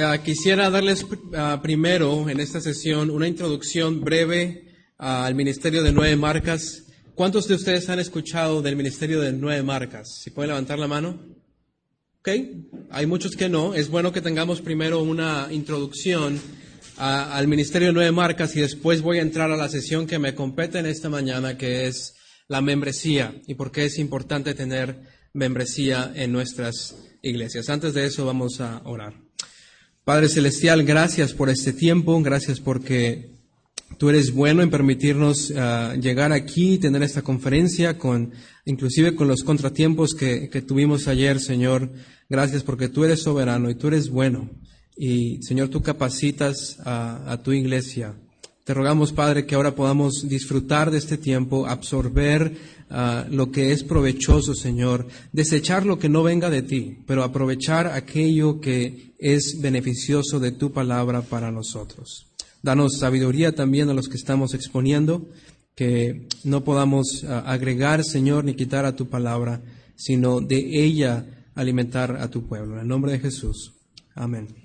[0.00, 4.64] eh, quisiera darles uh, primero en esta sesión una introducción breve
[4.98, 6.84] uh, al Ministerio de Nueve Marcas.
[7.14, 10.20] ¿Cuántos de ustedes han escuchado del Ministerio de Nueve Marcas?
[10.22, 11.20] Si pueden levantar la mano.
[12.20, 12.28] Ok,
[12.90, 13.74] hay muchos que no.
[13.74, 16.40] Es bueno que tengamos primero una introducción
[16.96, 20.18] a, al Ministerio de Nueve Marcas y después voy a entrar a la sesión que
[20.18, 22.14] me compete en esta mañana, que es
[22.48, 25.00] la membresía y por qué es importante tener
[25.32, 27.68] membresía en nuestras iglesias.
[27.68, 29.29] Antes de eso vamos a orar.
[30.04, 33.32] Padre Celestial, gracias por este tiempo, gracias porque
[33.98, 38.32] tú eres bueno en permitirnos uh, llegar aquí, tener esta conferencia, con,
[38.64, 41.92] inclusive con los contratiempos que, que tuvimos ayer, Señor.
[42.30, 44.48] Gracias porque tú eres soberano y tú eres bueno.
[44.96, 48.14] Y Señor, tú capacitas a, a tu iglesia.
[48.64, 52.56] Te rogamos, Padre, que ahora podamos disfrutar de este tiempo, absorber
[52.90, 57.86] uh, lo que es provechoso, Señor, desechar lo que no venga de ti, pero aprovechar
[57.86, 62.26] aquello que es beneficioso de tu palabra para nosotros.
[62.62, 65.28] Danos sabiduría también a los que estamos exponiendo,
[65.74, 69.62] que no podamos uh, agregar, Señor, ni quitar a tu palabra,
[69.96, 72.74] sino de ella alimentar a tu pueblo.
[72.74, 73.72] En el nombre de Jesús.
[74.14, 74.59] Amén.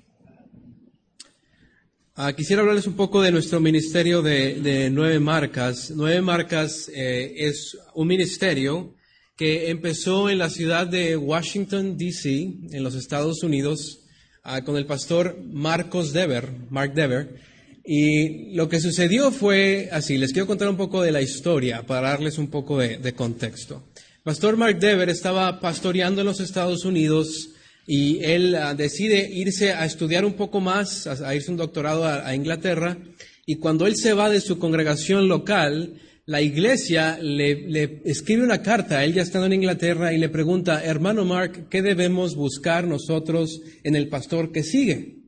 [2.18, 5.92] Uh, quisiera hablarles un poco de nuestro ministerio de, Nueve Marcas.
[5.94, 8.94] Nueve Marcas eh, es un ministerio
[9.36, 14.00] que empezó en la ciudad de Washington, D.C., en los Estados Unidos,
[14.46, 17.36] uh, con el pastor Marcos Dever, Mark Dever.
[17.84, 22.08] Y lo que sucedió fue así, les quiero contar un poco de la historia para
[22.12, 23.84] darles un poco de, de contexto.
[24.22, 27.50] Pastor Mark Dever estaba pastoreando en los Estados Unidos
[27.86, 32.04] y él uh, decide irse a estudiar un poco más, a, a irse un doctorado
[32.04, 32.98] a, Inglaterra,
[33.46, 35.94] y cuando él se va de su congregación local,
[36.26, 40.82] la iglesia le, le, escribe una carta, él ya estando en Inglaterra, y le pregunta,
[40.84, 45.18] hermano Mark, ¿qué debemos buscar nosotros en el pastor que sigue?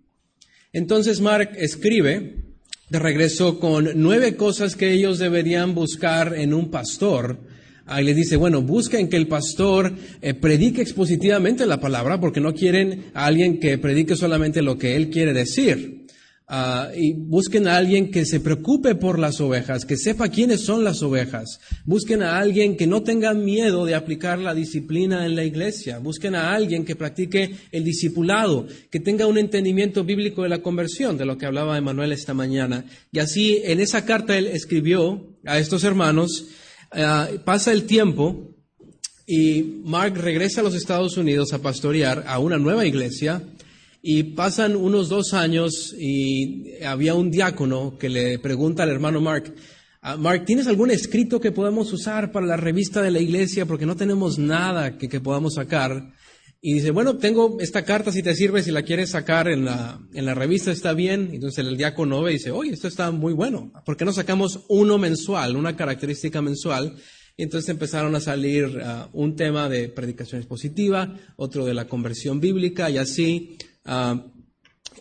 [0.72, 2.44] Entonces Mark escribe
[2.91, 7.38] de regreso con nueve cosas que ellos deberían buscar en un pastor,
[7.88, 12.54] Ahí le dice, bueno, busquen que el pastor eh, predique expositivamente la palabra porque no
[12.54, 16.06] quieren a alguien que predique solamente lo que él quiere decir.
[16.50, 20.82] Uh, y busquen a alguien que se preocupe por las ovejas, que sepa quiénes son
[20.82, 21.60] las ovejas.
[21.84, 25.98] Busquen a alguien que no tenga miedo de aplicar la disciplina en la iglesia.
[25.98, 31.19] Busquen a alguien que practique el discipulado, que tenga un entendimiento bíblico de la conversión,
[31.19, 32.87] de lo que hablaba Emanuel esta mañana.
[33.12, 36.47] Y así en esa carta él escribió a estos hermanos,
[36.91, 38.49] Uh, pasa el tiempo
[39.26, 43.43] y Mark regresa a los Estados Unidos a pastorear a una nueva iglesia
[44.00, 49.54] y pasan unos dos años y había un diácono que le pregunta al hermano Mark,
[50.03, 53.66] uh, Mark, ¿tienes algún escrito que podamos usar para la revista de la iglesia?
[53.66, 56.15] Porque no tenemos nada que, que podamos sacar.
[56.61, 60.01] Y dice, bueno, tengo esta carta si te sirve, si la quieres sacar en la,
[60.13, 61.31] en la revista está bien.
[61.33, 63.73] Entonces el diácono ve y dice, oye, esto está muy bueno.
[63.85, 66.97] ¿Por qué no sacamos uno mensual, una característica mensual?
[67.37, 72.41] Y entonces empezaron a salir uh, un tema de predicación expositiva, otro de la conversión
[72.41, 73.57] bíblica y así.
[73.87, 74.19] Uh,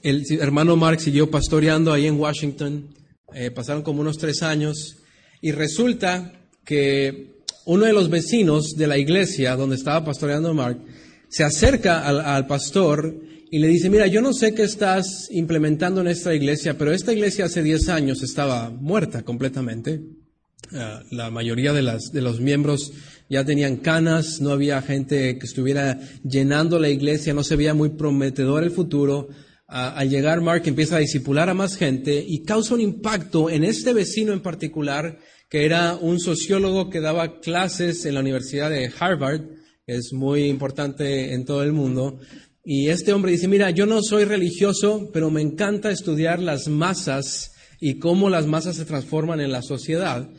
[0.04, 2.94] el hermano Mark siguió pastoreando ahí en Washington.
[3.34, 4.98] Eh, pasaron como unos tres años
[5.42, 6.32] y resulta
[6.64, 10.80] que uno de los vecinos de la iglesia donde estaba pastoreando Mark
[11.30, 13.16] se acerca al, pastor
[13.50, 17.14] y le dice, mira, yo no sé qué estás implementando en esta iglesia, pero esta
[17.14, 20.02] iglesia hace 10 años estaba muerta completamente.
[20.72, 22.92] Uh, la mayoría de, las, de los miembros
[23.30, 27.90] ya tenían canas, no había gente que estuviera llenando la iglesia, no se veía muy
[27.90, 29.30] prometedor el futuro.
[29.70, 33.64] Uh, al llegar Mark empieza a disipular a más gente y causa un impacto en
[33.64, 38.92] este vecino en particular, que era un sociólogo que daba clases en la Universidad de
[39.00, 39.42] Harvard,
[39.88, 42.20] es muy importante en todo el mundo.
[42.64, 47.54] Y este hombre dice, mira, yo no soy religioso, pero me encanta estudiar las masas
[47.80, 50.30] y cómo las masas se transforman en la sociedad.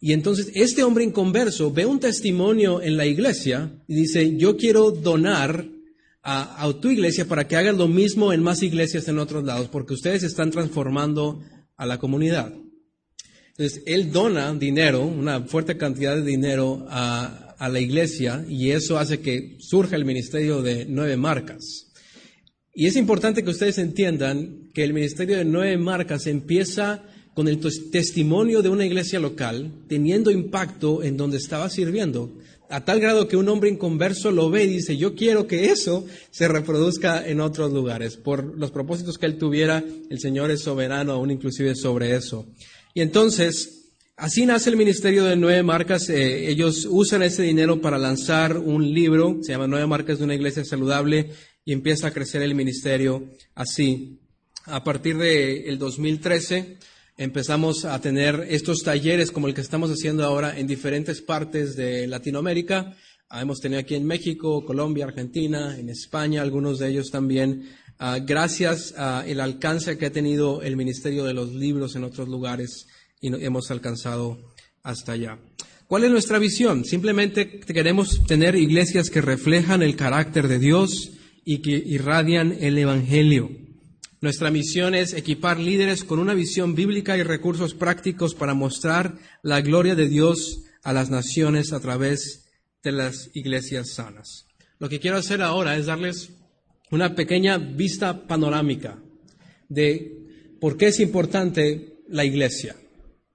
[0.00, 4.92] Y entonces este hombre inconverso ve un testimonio en la iglesia y dice, yo quiero
[4.92, 5.66] donar
[6.22, 9.68] a, a tu iglesia para que hagan lo mismo en más iglesias en otros lados,
[9.68, 11.40] porque ustedes están transformando
[11.76, 12.52] a la comunidad.
[13.48, 18.98] Entonces, él dona dinero, una fuerte cantidad de dinero a, a la iglesia y eso
[18.98, 21.92] hace que surja el ministerio de nueve marcas.
[22.74, 27.04] Y es importante que ustedes entiendan que el ministerio de nueve marcas empieza
[27.34, 27.60] con el
[27.92, 32.36] testimonio de una iglesia local, teniendo impacto en donde estaba sirviendo,
[32.68, 36.04] a tal grado que un hombre inconverso lo ve y dice, yo quiero que eso
[36.32, 38.16] se reproduzca en otros lugares.
[38.16, 42.44] Por los propósitos que él tuviera, el Señor es soberano aún inclusive sobre eso.
[42.92, 43.81] Y entonces,
[44.16, 46.08] Así nace el Ministerio de Nueve Marcas.
[46.10, 50.34] Eh, ellos usan ese dinero para lanzar un libro, se llama Nueve Marcas de una
[50.34, 51.30] Iglesia Saludable,
[51.64, 54.20] y empieza a crecer el ministerio así.
[54.66, 56.76] A partir del el 2013
[57.16, 62.06] empezamos a tener estos talleres como el que estamos haciendo ahora en diferentes partes de
[62.06, 62.94] Latinoamérica.
[63.30, 67.70] Ah, hemos tenido aquí en México, Colombia, Argentina, en España, algunos de ellos también.
[67.98, 72.86] Ah, gracias al alcance que ha tenido el Ministerio de los Libros en otros lugares
[73.22, 74.36] y hemos alcanzado
[74.82, 75.38] hasta allá.
[75.86, 76.84] ¿Cuál es nuestra visión?
[76.84, 81.12] Simplemente queremos tener iglesias que reflejan el carácter de Dios
[81.44, 83.50] y que irradian el Evangelio.
[84.20, 89.60] Nuestra misión es equipar líderes con una visión bíblica y recursos prácticos para mostrar la
[89.60, 92.48] gloria de Dios a las naciones a través
[92.82, 94.46] de las iglesias sanas.
[94.78, 96.30] Lo que quiero hacer ahora es darles
[96.90, 98.98] una pequeña vista panorámica
[99.68, 102.76] de por qué es importante la iglesia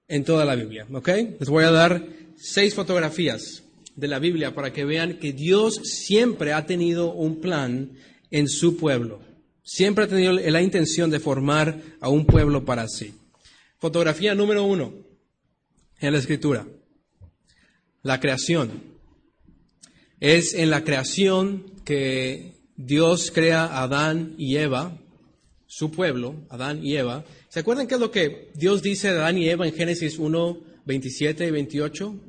[0.07, 0.85] en toda la Biblia.
[0.91, 1.09] ¿Ok?
[1.39, 2.05] Les voy a dar
[2.37, 3.63] seis fotografías
[3.95, 7.93] de la Biblia para que vean que Dios siempre ha tenido un plan
[8.31, 9.21] en su pueblo.
[9.63, 13.13] Siempre ha tenido la intención de formar a un pueblo para sí.
[13.79, 14.93] Fotografía número uno
[15.99, 16.67] en la escritura.
[18.03, 18.71] La creación.
[20.19, 24.97] Es en la creación que Dios crea a Adán y Eva,
[25.65, 27.25] su pueblo, Adán y Eva.
[27.57, 30.59] ¿Se acuerdan qué es lo que Dios dice de Adán y Eva en Génesis 1,
[30.85, 32.19] 27 y 28?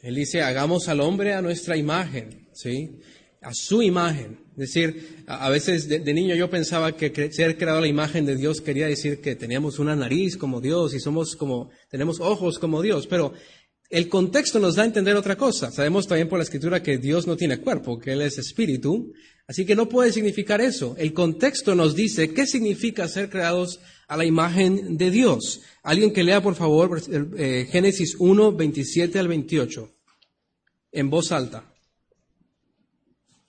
[0.00, 3.00] Él dice, hagamos al hombre a nuestra imagen, ¿sí?
[3.40, 4.38] A su imagen.
[4.52, 8.36] Es decir, a, veces de, niño yo pensaba que ser creado a la imagen de
[8.36, 12.80] Dios quería decir que teníamos una nariz como Dios y somos como, tenemos ojos como
[12.80, 13.32] Dios, pero
[13.90, 15.72] el contexto nos da a entender otra cosa.
[15.72, 19.12] Sabemos también por la escritura que Dios no tiene cuerpo, que Él es espíritu,
[19.48, 20.94] así que no puede significar eso.
[20.96, 25.62] El contexto nos dice qué significa ser creados a la imagen de Dios.
[25.82, 27.02] Alguien que lea, por favor,
[27.36, 29.90] eh, Génesis 1, 27 al 28,
[30.92, 31.72] en voz alta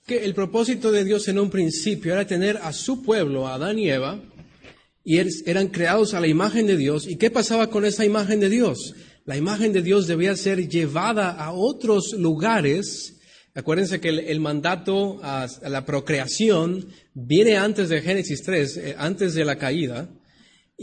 [0.06, 3.80] que el propósito de Dios en un principio era tener a su pueblo, a Adán
[3.80, 4.22] y Eva,
[5.04, 7.08] y eran creados a la imagen de Dios.
[7.08, 8.96] ¿Y qué pasaba con esa imagen de Dios?
[9.26, 13.16] La imagen de Dios debía ser llevada a otros lugares.
[13.54, 19.46] Acuérdense que el, mandato a, la procreación viene antes de Génesis 3, eh, antes de
[19.46, 20.10] la caída.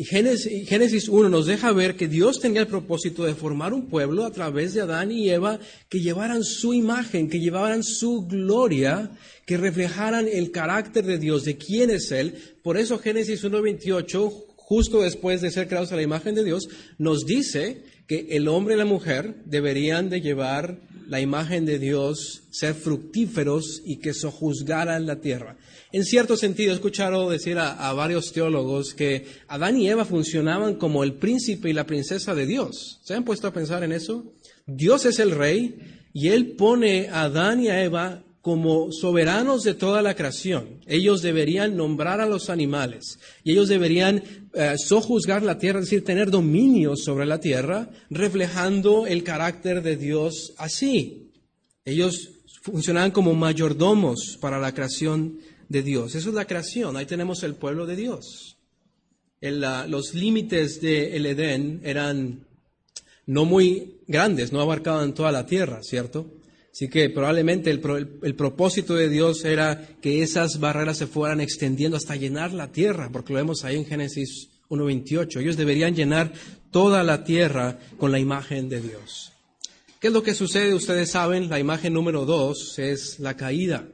[0.00, 4.24] Y Génesis, 1 nos deja ver que Dios tenía el propósito de formar un pueblo
[4.24, 5.60] a través de Adán y Eva
[5.90, 9.10] que llevaran su imagen, que llevaran su gloria,
[9.44, 12.32] que reflejaran el carácter de Dios, de quién es Él.
[12.62, 17.26] Por eso Génesis 1.28, justo después de ser creados a la imagen de Dios, nos
[17.26, 22.72] dice que el hombre y la mujer deberían de llevar la imagen de Dios, ser
[22.72, 25.58] fructíferos y que sojuzgaran la tierra.
[25.92, 31.02] En cierto sentido, he escuchado decir a, varios teólogos que Adán y Eva funcionaban como
[31.02, 33.00] el príncipe y la princesa de Dios.
[33.02, 34.32] ¿Se han puesto a pensar en eso?
[34.66, 35.78] Dios es el rey
[36.12, 40.80] y él pone a Adán y a Eva como soberanos de toda la creación.
[40.86, 44.22] Ellos deberían nombrar a los animales y ellos deberían
[44.54, 49.96] eh, sojuzgar la tierra, es decir, tener dominio sobre la tierra, reflejando el carácter de
[49.96, 51.32] Dios así.
[51.84, 52.30] Ellos
[52.62, 55.38] funcionaban como mayordomos para la creación
[55.70, 56.14] de Dios.
[56.14, 58.58] Eso es la creación, ahí tenemos el pueblo de Dios.
[59.40, 62.44] los límites del Edén eran
[63.24, 66.26] no muy grandes, no abarcaban toda la tierra, ¿cierto?
[66.72, 67.80] Así que probablemente el,
[68.22, 73.08] el, propósito de Dios era que esas barreras se fueran extendiendo hasta llenar la tierra,
[73.12, 75.40] porque lo vemos ahí en Génesis 1.28.
[75.40, 76.32] Ellos deberían llenar
[76.70, 79.32] toda la tierra con la imagen de Dios.
[80.00, 80.74] ¿Qué es lo que sucede?
[80.74, 83.86] Ustedes saben, la imagen número dos es la caída.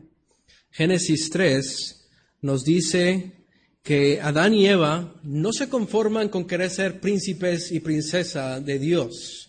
[0.76, 2.08] Génesis 3
[2.42, 3.32] nos dice
[3.82, 9.48] que Adán y Eva no se conforman con querer ser príncipes y princesa de Dios.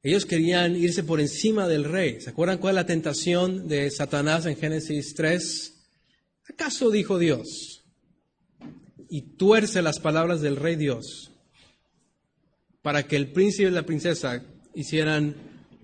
[0.00, 2.20] Ellos querían irse por encima del rey.
[2.20, 5.74] ¿Se acuerdan cuál es la tentación de Satanás en Génesis 3?
[6.50, 7.82] ¿Acaso dijo Dios?
[9.08, 11.32] Y tuerce las palabras del rey Dios
[12.80, 15.34] para que el príncipe y la princesa hicieran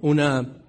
[0.01, 0.60] una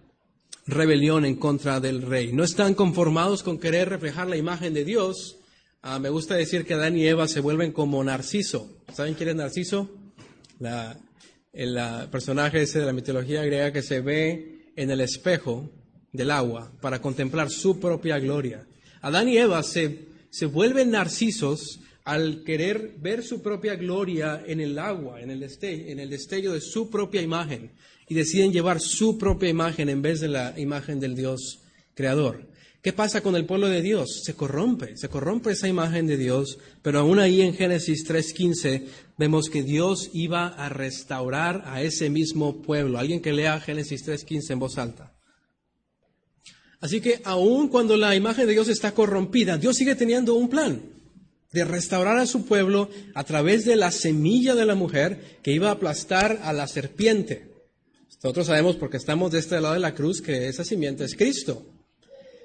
[0.65, 2.33] rebelión en contra del rey.
[2.33, 5.37] No están conformados con querer reflejar la imagen de Dios.
[5.81, 8.69] Ah, me gusta decir que Adán y Eva se vuelven como Narciso.
[8.93, 9.89] ¿Saben quién es Narciso?
[11.53, 11.79] el
[12.11, 15.71] personaje ese de la mitología griega que se ve en el espejo
[16.11, 18.67] del agua para contemplar su propia gloria.
[19.01, 21.79] Adán y Eva se, se vuelven narcisos
[22.11, 26.59] al querer ver su propia gloria en el agua, en el, en el destello de
[26.59, 27.71] su propia imagen
[28.09, 31.61] y deciden llevar su propia imagen en vez de la imagen del Dios
[31.93, 32.49] creador.
[32.81, 34.23] ¿Qué pasa con el pueblo de Dios?
[34.25, 38.87] Se corrompe, se corrompe esa imagen de Dios, pero aún ahí en Génesis 3.15
[39.17, 42.99] vemos que Dios iba a restaurar a ese mismo pueblo.
[42.99, 45.13] Alguien que lea Génesis 3.15 en voz alta.
[46.81, 50.99] Así que aun cuando la imagen de Dios está corrompida, Dios sigue teniendo un plan
[51.51, 55.69] de restaurar a su pueblo a través de la semilla de la mujer que iba
[55.69, 57.51] a aplastar a la serpiente.
[58.23, 61.65] Nosotros sabemos porque estamos de este lado de la cruz que esa simiente es Cristo.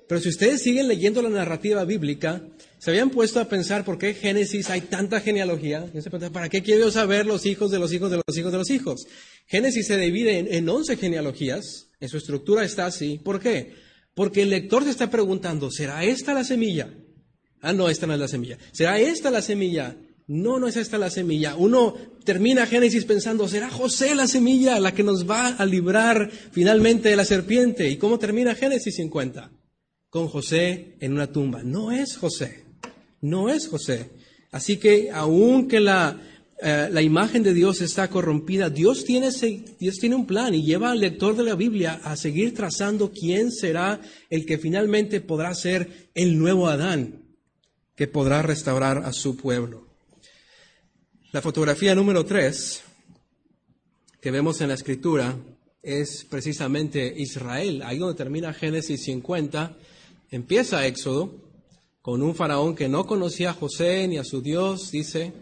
[0.09, 2.43] Pero si ustedes siguen leyendo la narrativa bíblica,
[2.79, 5.85] se habían puesto a pensar por qué Génesis hay tanta genealogía.
[6.33, 9.07] ¿Para qué quiero saber los hijos de los hijos de los hijos de los hijos?
[9.47, 11.89] Génesis se divide en, en 11 genealogías.
[11.99, 13.19] En su estructura está así.
[13.23, 13.75] ¿Por qué?
[14.15, 16.91] Porque el lector se está preguntando, ¿será esta la semilla?
[17.61, 18.59] Ah, no, esta no es la semilla.
[18.73, 19.97] ¿Será esta la semilla?
[20.29, 21.55] No, no es esta la semilla.
[21.57, 21.95] Uno
[22.25, 27.17] termina Génesis pensando, ¿será José la semilla la que nos va a librar finalmente de
[27.17, 27.89] la serpiente?
[27.89, 29.53] ¿Y cómo termina Génesis 50?
[30.11, 31.63] Con José en una tumba.
[31.63, 32.65] No es José.
[33.21, 34.11] No es José.
[34.51, 36.21] Así que aunque la,
[36.61, 39.31] eh, la imagen de Dios está corrompida, Dios tiene,
[39.79, 43.53] Dios tiene un plan y lleva al lector de la Biblia a seguir trazando quién
[43.53, 47.26] será el que finalmente podrá ser el nuevo Adán
[47.97, 49.87] que podrá restaurar a su pueblo.
[51.33, 52.83] La fotografía número tres
[54.21, 55.37] que vemos en la escritura
[55.83, 57.83] es precisamente Israel.
[57.83, 59.77] Ahí donde termina Génesis 50,
[60.31, 61.47] empieza Éxodo
[62.03, 65.33] con un faraón que no conocía a José ni a su Dios, dice,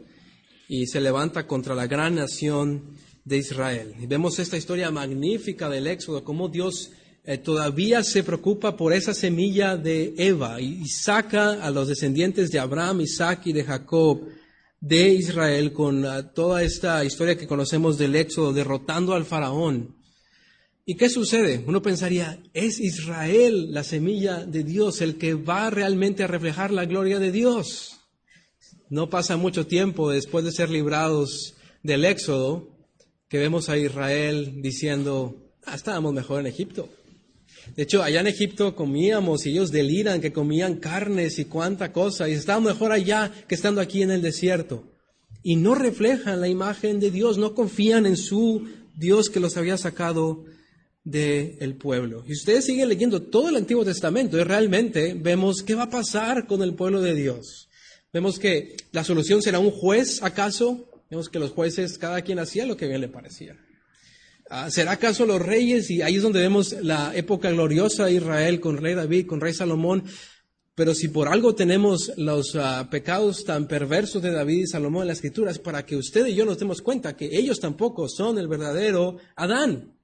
[0.68, 3.94] y se levanta contra la gran nación de Israel.
[4.00, 6.92] Y vemos esta historia magnífica del Éxodo, cómo Dios
[7.26, 12.58] eh, todavía se preocupa por esa semilla de Eva y, saca a los descendientes de
[12.58, 14.28] Abraham, Isaac y de Jacob
[14.78, 19.96] de Israel con ah, toda esta historia que conocemos del Éxodo, derrotando al faraón.
[20.84, 21.64] ¿Y qué sucede?
[21.66, 26.84] Uno pensaría, es Israel la semilla de Dios, el que va realmente a reflejar la
[26.84, 28.00] gloria de Dios.
[28.90, 32.68] No pasa mucho tiempo después de ser librados del Éxodo
[33.28, 36.90] que vemos a Israel diciendo, ah, estábamos mejor en Egipto.
[37.76, 42.28] De hecho, allá en Egipto comíamos y ellos deliran que comían carnes y cuánta cosa,
[42.28, 44.84] y estaban mejor allá que estando aquí en el desierto.
[45.42, 48.66] Y no reflejan la imagen de Dios, no confían en su
[48.96, 50.44] Dios que los había sacado
[51.04, 52.24] del pueblo.
[52.26, 56.46] Y ustedes siguen leyendo todo el Antiguo Testamento y realmente vemos qué va a pasar
[56.46, 57.68] con el pueblo de Dios.
[58.12, 60.88] Vemos que la solución será un juez, ¿acaso?
[61.10, 63.56] Vemos que los jueces, cada quien hacía lo que bien le parecía.
[64.56, 65.90] Ah, ¿Será acaso los reyes?
[65.90, 69.52] Y ahí es donde vemos la época gloriosa de Israel con rey David, con rey
[69.52, 70.04] Salomón.
[70.76, 75.08] Pero si por algo tenemos los ah, pecados tan perversos de David y Salomón en
[75.08, 78.46] las escrituras, para que usted y yo nos demos cuenta que ellos tampoco son el
[78.46, 79.98] verdadero Adán.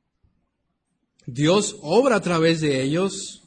[1.27, 3.45] Dios obra a través de ellos,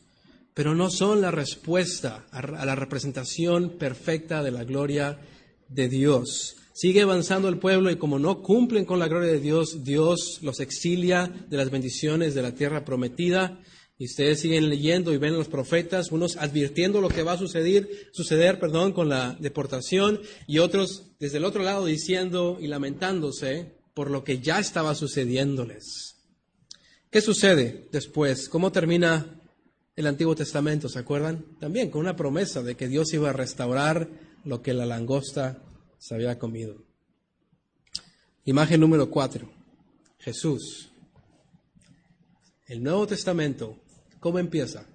[0.54, 5.20] pero no son la respuesta a la representación perfecta de la gloria
[5.68, 6.56] de Dios.
[6.75, 10.60] Sigue avanzando el pueblo y como no cumplen con la gloria de Dios, Dios los
[10.60, 13.62] exilia de las bendiciones de la tierra prometida.
[14.00, 17.88] Y ustedes siguen leyendo y ven los profetas, unos advirtiendo lo que va a suceder,
[18.12, 24.10] suceder perdón, con la deportación y otros desde el otro lado diciendo y lamentándose por
[24.10, 26.15] lo que ya estaba sucediéndoles.
[27.12, 28.50] ¿Qué sucede después?
[28.50, 29.39] ¿Cómo termina
[29.96, 30.89] el Antiguo Testamento?
[30.89, 31.46] ¿Se acuerdan?
[31.60, 34.10] También con una promesa de que Dios iba a restaurar
[34.44, 35.62] lo que la langosta
[36.04, 36.76] se había comido.
[38.44, 39.50] Imagen número cuatro.
[40.20, 40.90] Jesús.
[42.68, 43.80] El Nuevo Testamento,
[44.20, 44.86] ¿cómo empieza?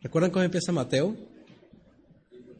[0.00, 1.16] ¿Recuerdan cómo empieza Mateo?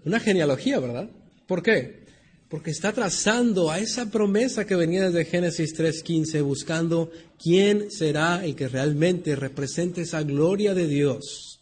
[0.05, 1.09] Una genealogía, ¿verdad?
[1.47, 2.05] ¿Por qué?
[2.49, 8.57] Porque está trazando a esa promesa que venía desde Génesis 3.15, buscando quién será el
[8.57, 11.61] que realmente represente esa gloria de Dios.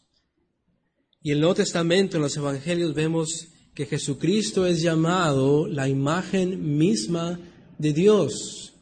[1.20, 7.40] Y el Nuevo Testamento, en los Evangelios, vemos que Jesucristo es llamado la imagen misma
[7.78, 8.74] de Dios.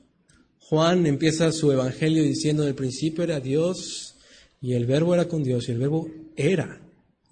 [0.59, 4.17] Juan empieza su evangelio diciendo, en el principio era Dios
[4.61, 6.81] y el verbo era con Dios y el verbo era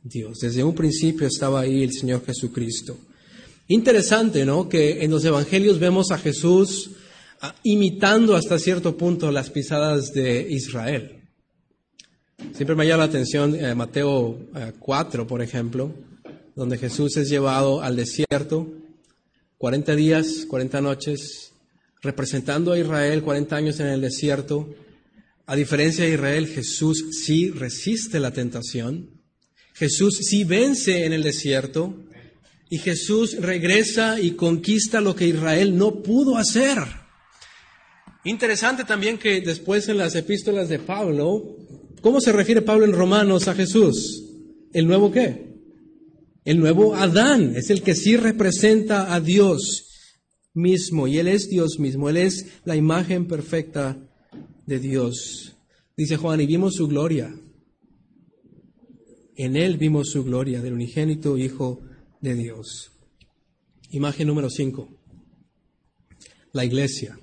[0.03, 0.39] Dios.
[0.41, 2.97] Desde un principio estaba ahí el Señor Jesucristo.
[3.69, 4.69] Interesante, ¿no?
[4.69, 6.91] Que en los evangelios vemos a Jesús
[7.41, 11.17] ah, imitando hasta cierto punto las pisadas de Israel.
[12.55, 14.39] Siempre me llama la atención eh, Mateo
[14.79, 15.93] 4, eh, por ejemplo,
[16.59, 18.67] donde Jesús es llevado al desierto,
[19.59, 21.53] 40 días, 40 noches,
[22.03, 24.75] representando a Israel 40 años en el desierto.
[25.47, 29.09] A diferencia de Israel, Jesús sí resiste la tentación,
[29.73, 31.95] Jesús sí vence en el desierto
[32.69, 36.79] y Jesús regresa y conquista lo que Israel no pudo hacer.
[38.25, 41.57] Interesante también que después en las epístolas de Pablo,
[42.01, 44.25] ¿cómo se refiere Pablo en Romanos a Jesús?
[44.73, 45.48] ¿El nuevo qué?
[46.49, 50.15] El nuevo Adán es el que sí representa a Dios
[50.55, 53.99] mismo y Él es Dios mismo, Él es la imagen perfecta
[54.65, 55.59] de Dios.
[55.95, 57.39] Dice Juan, y vimos su gloria.
[59.37, 61.83] En Él vimos su gloria del unigénito Hijo
[62.23, 62.93] de Dios.
[63.91, 64.89] Imagen número 5.
[66.53, 67.19] La iglesia.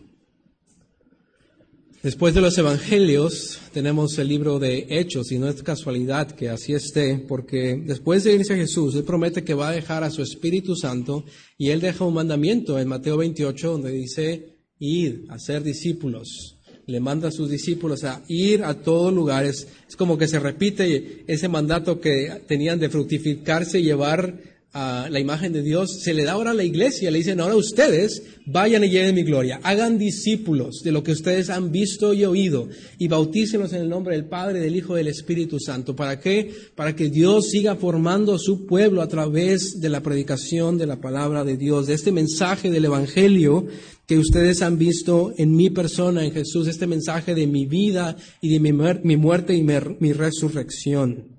[2.05, 6.71] Después de los evangelios tenemos el libro de Hechos y no es casualidad que así
[6.71, 10.21] esté, porque después de irse a Jesús, Él promete que va a dejar a su
[10.21, 11.25] Espíritu Santo
[11.57, 16.59] y Él deja un mandamiento en Mateo 28 donde dice, ir a ser discípulos.
[16.85, 19.67] Le manda a sus discípulos a ir a todos lugares.
[19.89, 25.53] Es como que se repite ese mandato que tenían de fructificarse y llevar la imagen
[25.53, 28.89] de Dios, se le da ahora a la iglesia, le dicen ahora ustedes vayan y
[28.89, 32.67] lleven mi gloria, hagan discípulos de lo que ustedes han visto y oído
[32.97, 35.95] y bautícenlos en el nombre del Padre, del Hijo y del Espíritu Santo.
[35.95, 36.51] ¿Para qué?
[36.75, 41.45] Para que Dios siga formando su pueblo a través de la predicación de la palabra
[41.45, 43.67] de Dios, de este mensaje del Evangelio
[44.05, 48.49] que ustedes han visto en mi persona, en Jesús, este mensaje de mi vida y
[48.49, 48.73] de mi,
[49.17, 51.34] muerte y mi resurrección.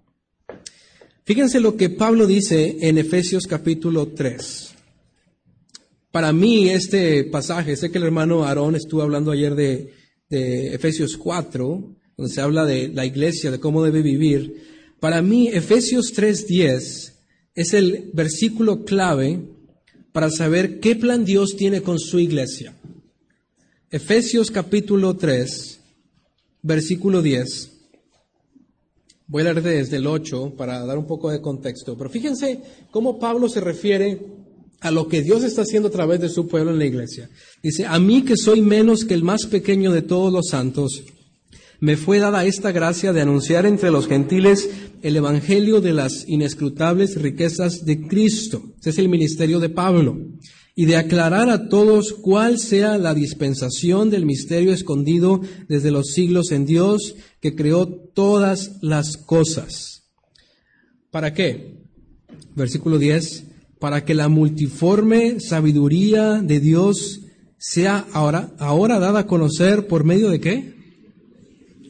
[1.26, 4.68] Fíjense lo que Pablo dice en Efesios capítulo 3.
[6.12, 9.92] Para mí este pasaje, sé que el hermano Aarón estuvo hablando ayer de,
[10.30, 14.94] Efesios 4, donde se habla de la iglesia, de cómo debe vivir.
[15.00, 17.14] Para mí Efesios 3.10
[17.56, 19.40] es el versículo clave
[20.12, 22.72] para saber qué plan Dios tiene con su iglesia.
[23.90, 25.80] Efesios capítulo 3,
[26.62, 27.75] versículo 10.
[29.28, 31.96] Voy a leer desde el 8 para dar un poco de contexto.
[31.98, 34.20] Pero fíjense cómo Pablo se refiere
[34.80, 37.28] a lo que Dios está haciendo a través de su pueblo en la iglesia.
[37.62, 41.02] Dice, a mí que soy menos que el más pequeño de todos los santos,
[41.80, 44.70] me fue dada esta gracia de anunciar entre los gentiles
[45.02, 48.62] el Evangelio de las inescrutables riquezas de Cristo.
[48.80, 50.18] Ese es el ministerio de Pablo
[50.74, 56.52] y de aclarar a todos cuál sea la dispensación del misterio escondido desde los siglos
[56.52, 60.04] en Dios que creó todas las cosas.
[61.10, 61.84] ¿Para qué?
[62.54, 63.44] Versículo 10,
[63.78, 67.20] para que la multiforme sabiduría de Dios
[67.58, 70.74] sea ahora, ahora dada a conocer por medio de qué?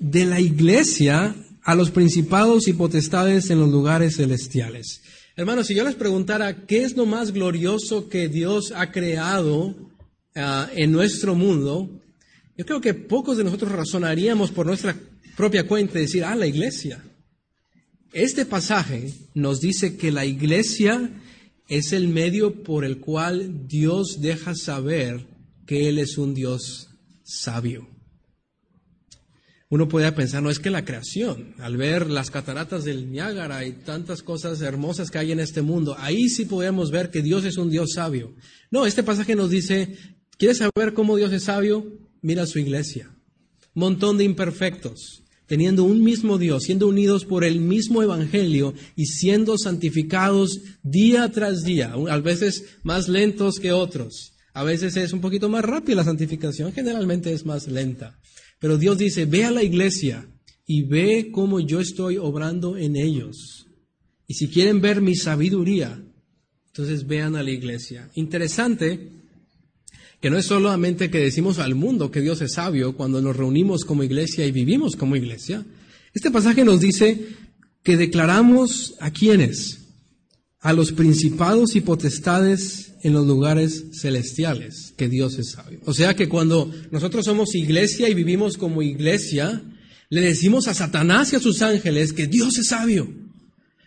[0.01, 5.03] De la iglesia a los principados y potestades en los lugares celestiales.
[5.37, 9.77] Hermanos, si yo les preguntara qué es lo más glorioso que Dios ha creado
[10.35, 11.89] ah, en nuestro mundo,
[12.57, 14.97] yo creo que pocos de nosotros razonaríamos por nuestra
[15.37, 17.03] propia cuenta y decir, ah, la iglesia.
[18.12, 21.11] Este pasaje nos dice que la iglesia
[21.68, 25.27] es el medio por el cual Dios deja saber
[25.66, 26.88] que Él es un Dios
[27.25, 27.88] sabio
[29.68, 33.72] uno puede pensar, no es que la creación, al ver las cataratas del Niágara y
[33.72, 37.57] tantas cosas hermosas que hay en este mundo, ahí sí podemos ver que Dios es
[37.57, 38.35] un Dios sabio.
[38.70, 39.96] No, este pasaje nos dice,
[40.38, 41.85] ¿quieres saber cómo Dios es sabio?
[42.22, 43.11] Mira su iglesia.
[43.75, 49.57] Montón de imperfectos, teniendo un mismo Dios, siendo unidos por el mismo Evangelio y siendo
[49.59, 54.33] santificados día tras día, a veces más lentos que otros.
[54.53, 58.19] A veces es un poquito más rápida la santificación, generalmente es más lenta.
[58.59, 60.27] Pero Dios dice, ve a la iglesia
[60.67, 63.67] y ve cómo yo estoy obrando en ellos.
[64.27, 66.03] Y si quieren ver mi sabiduría,
[66.69, 68.11] entonces vean a la iglesia.
[68.15, 69.11] Interesante
[70.27, 73.85] que no es solamente que decimos al mundo que Dios es sabio cuando nos reunimos
[73.85, 75.65] como iglesia y vivimos como iglesia.
[76.15, 77.29] Este pasaje nos dice
[77.85, 79.83] que declaramos a quienes,
[80.59, 85.79] a los principados y potestades en los lugares celestiales, que Dios es sabio.
[85.85, 89.62] O sea que cuando nosotros somos iglesia y vivimos como iglesia,
[90.11, 93.09] le decimos a Satanás y a sus ángeles que Dios es sabio.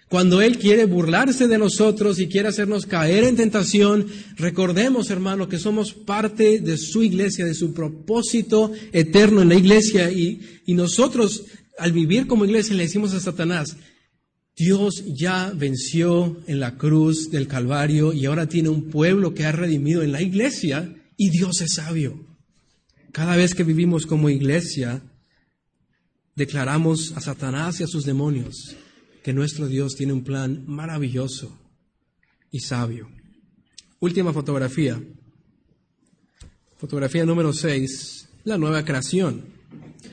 [0.10, 5.60] Cuando Él quiere burlarse de nosotros y quiere hacernos caer en tentación, recordemos, hermano, que
[5.60, 10.12] somos parte de su iglesia, de su propósito eterno en la iglesia.
[10.12, 11.44] Y, y nosotros,
[11.78, 13.78] al vivir como iglesia, le decimos a Satanás,
[14.58, 19.52] Dios ya venció en la cruz del Calvario y ahora tiene un pueblo que ha
[19.52, 22.26] redimido en la iglesia y Dios es sabio.
[23.12, 25.04] Cada vez que vivimos como iglesia,
[26.36, 28.76] declaramos a Satanás y a sus demonios
[29.30, 31.56] que nuestro Dios tiene un plan maravilloso
[32.50, 33.12] y sabio.
[34.00, 35.00] Última fotografía.
[36.80, 39.46] Fotografía número 6, la nueva creación.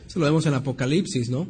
[0.07, 1.49] Eso lo vemos en Apocalipsis, ¿no?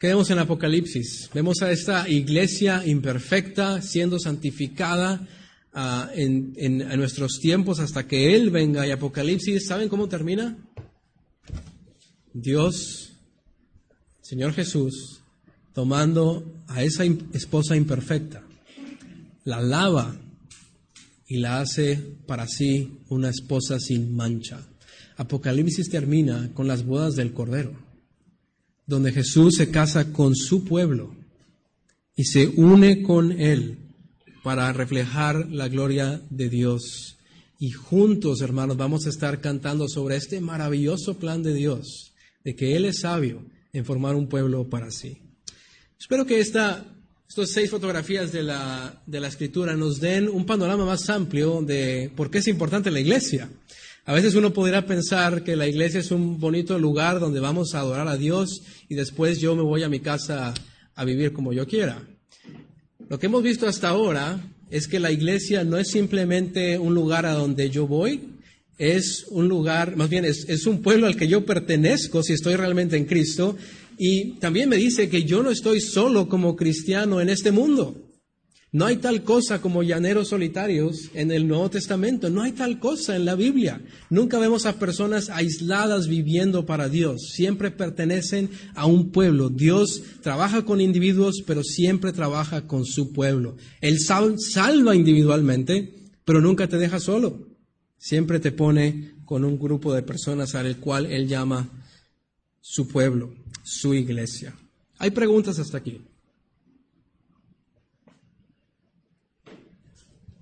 [0.00, 1.30] ¿Qué vemos en Apocalipsis?
[1.32, 5.28] Vemos a esta iglesia imperfecta siendo santificada
[5.74, 8.84] ah, en, nuestros tiempos hasta que Él venga.
[8.84, 10.58] Y Apocalipsis, ¿saben cómo termina?
[12.32, 13.12] Dios,
[14.22, 15.22] Señor Jesús,
[15.76, 18.42] tomando a esa esposa imperfecta,
[19.44, 20.16] la lava
[21.28, 24.66] y la hace para sí una esposa sin mancha.
[25.18, 27.86] Apocalipsis termina con las bodas del Cordero
[28.86, 31.14] donde Jesús se casa con su pueblo
[32.14, 33.78] y se une con Él
[34.42, 37.18] para reflejar la gloria de Dios.
[37.58, 42.76] Y juntos, hermanos, vamos a estar cantando sobre este maravilloso plan de Dios, de que
[42.76, 45.25] Él es sabio en formar un pueblo para sí.
[45.98, 46.84] Espero que esta,
[47.28, 52.12] estas seis fotografías de la, de la escritura nos den un panorama más amplio de
[52.14, 53.48] por qué es importante la iglesia.
[54.04, 57.80] A veces uno podría pensar que la iglesia es un bonito lugar donde vamos a
[57.80, 60.52] adorar a Dios y después yo me voy a mi casa
[60.94, 62.02] a vivir como yo quiera.
[63.08, 64.38] Lo que hemos visto hasta ahora
[64.70, 68.34] es que la iglesia no es simplemente un lugar a donde yo voy,
[68.78, 72.56] es un lugar, más bien es, es, un pueblo al que yo pertenezco si estoy
[72.56, 73.56] realmente en Cristo.
[73.98, 78.06] Y también me dice que yo no estoy solo como cristiano en este mundo.
[78.72, 83.16] No hay tal cosa como llaneros solitarios en el Nuevo Testamento, no hay tal cosa
[83.16, 83.80] en la Biblia.
[84.10, 89.48] Nunca vemos a personas aisladas viviendo para Dios, siempre pertenecen a un pueblo.
[89.48, 93.56] Dios trabaja con individuos, pero siempre trabaja con su pueblo.
[93.80, 95.94] Él salva individualmente,
[96.26, 97.48] pero nunca te deja solo.
[97.96, 101.75] Siempre te pone con un grupo de personas al cual Él llama
[102.68, 104.52] su pueblo, su iglesia.
[104.98, 106.04] Hay preguntas hasta aquí.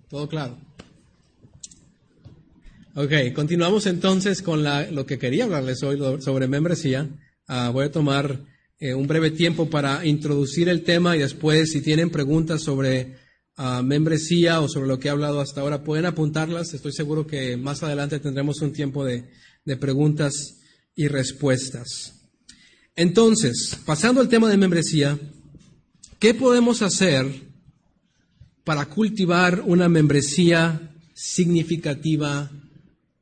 [0.09, 0.57] ¿Todo claro?
[2.95, 7.11] Ok, continuamos entonces con lo que quería hablarles hoy sobre membresía.
[7.47, 8.41] Ah, voy a tomar
[8.79, 13.17] eh, un breve tiempo para introducir el tema y después, si tienen preguntas sobre
[13.59, 16.73] uh, membresía o sobre lo que he hablado hasta ahora, pueden apuntarlas.
[16.73, 19.27] Estoy seguro que más adelante tendremos un tiempo de
[19.79, 20.64] preguntas
[20.95, 22.15] y respuestas.
[22.97, 25.19] Entonces, pasando al tema de membresía,
[26.19, 27.27] ¿qué podemos hacer
[28.65, 32.51] para cultivar una membresía significativa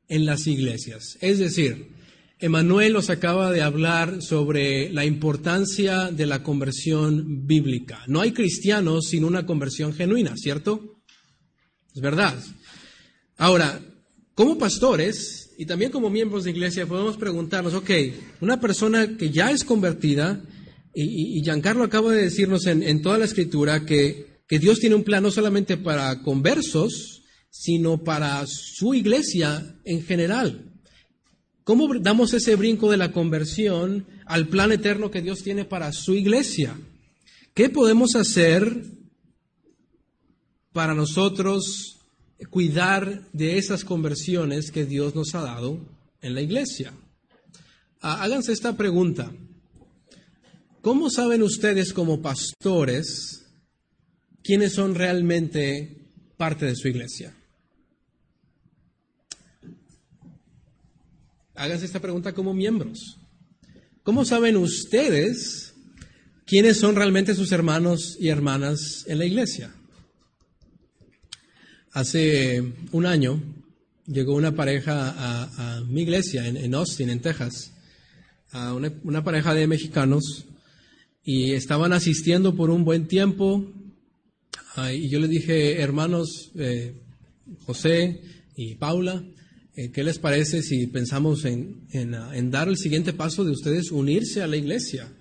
[0.07, 1.17] en las iglesias.
[1.21, 1.91] Es decir,
[2.39, 8.03] Emanuel nos acaba de hablar sobre la importancia de la conversión bíblica.
[8.07, 11.01] No hay cristianos sin una conversión genuina, ¿cierto?
[11.95, 12.35] Es verdad.
[13.37, 13.79] Ahora,
[14.35, 17.89] como pastores y también como miembros de iglesia podemos preguntarnos, ok,
[18.41, 20.41] una persona que ya es convertida,
[20.95, 25.23] y, Giancarlo acaba de decirnos en toda la escritura que que Dios tiene un plan
[25.23, 30.71] no solamente para conversos, sino para su iglesia en general.
[31.63, 36.13] ¿Cómo damos ese brinco de la conversión al plan eterno que Dios tiene para su
[36.13, 36.77] iglesia?
[37.53, 38.83] ¿Qué podemos hacer
[40.73, 41.99] para nosotros
[42.49, 45.79] cuidar de esas conversiones que Dios nos ha dado
[46.21, 46.93] en la iglesia?
[48.01, 49.31] Ah, háganse esta pregunta.
[50.81, 53.43] ¿Cómo saben ustedes como pastores
[54.43, 56.03] quiénes son realmente
[56.37, 57.33] parte de su iglesia.
[61.55, 63.17] Háganse esta pregunta como miembros.
[64.03, 65.73] ¿Cómo saben ustedes
[66.45, 69.73] quiénes son realmente sus hermanos y hermanas en la iglesia?
[71.93, 73.39] Hace un año
[74.07, 77.71] llegó una pareja a, mi iglesia en, Austin, en Texas,
[78.51, 80.45] a una, pareja de mexicanos
[81.23, 83.71] y estaban asistiendo por un buen tiempo,
[84.91, 86.95] y yo les dije, hermanos eh,
[87.67, 88.21] José
[88.55, 89.23] y Paula,
[89.75, 94.41] eh, ¿qué les parece si pensamos en, en, dar el siguiente paso de ustedes unirse
[94.41, 95.11] a la iglesia?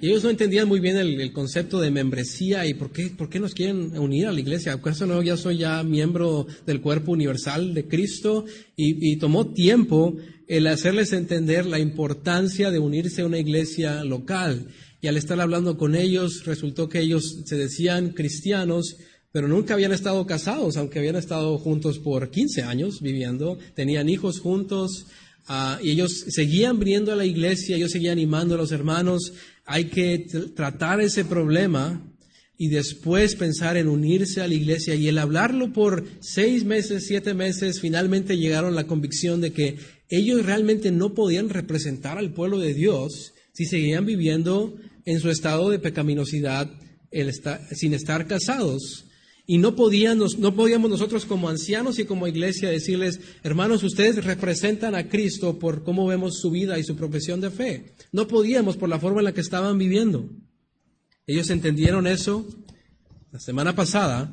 [0.00, 3.40] Y ellos no entendían muy bien el, concepto de membresía y por qué, por qué
[3.40, 4.74] nos quieren unir a la iglesia.
[4.74, 8.44] ¿Acaso no ya soy ya miembro del cuerpo universal de Cristo?
[8.76, 10.16] Y, tomó tiempo
[10.48, 14.68] el hacerles entender la importancia de unirse a una iglesia local.
[15.00, 18.96] Y al estar hablando con ellos, resultó que ellos se decían cristianos,
[19.32, 24.40] pero nunca habían estado casados, aunque habían estado juntos por 15 años viviendo, tenían hijos
[24.40, 25.06] juntos,
[25.48, 29.32] uh, y ellos seguían viniendo a la iglesia, ellos seguían animando a los hermanos.
[29.66, 32.00] Hay que tratar ese problema
[32.58, 34.94] y después pensar en unirse a la iglesia.
[34.94, 39.76] Y el hablarlo por seis meses, siete meses, finalmente llegaron a la convicción de que
[40.08, 45.70] ellos realmente no podían representar al pueblo de Dios si seguían viviendo en su estado
[45.70, 46.70] de pecaminosidad
[47.72, 49.06] sin estar casados.
[49.46, 54.96] Y no podíamos, no podíamos nosotros como ancianos y como iglesia decirles, hermanos, ustedes representan
[54.96, 57.94] a Cristo por cómo vemos su vida y su profesión de fe.
[58.10, 60.28] No podíamos por la forma en la que estaban viviendo.
[61.26, 62.44] Ellos entendieron eso.
[63.30, 64.32] La semana pasada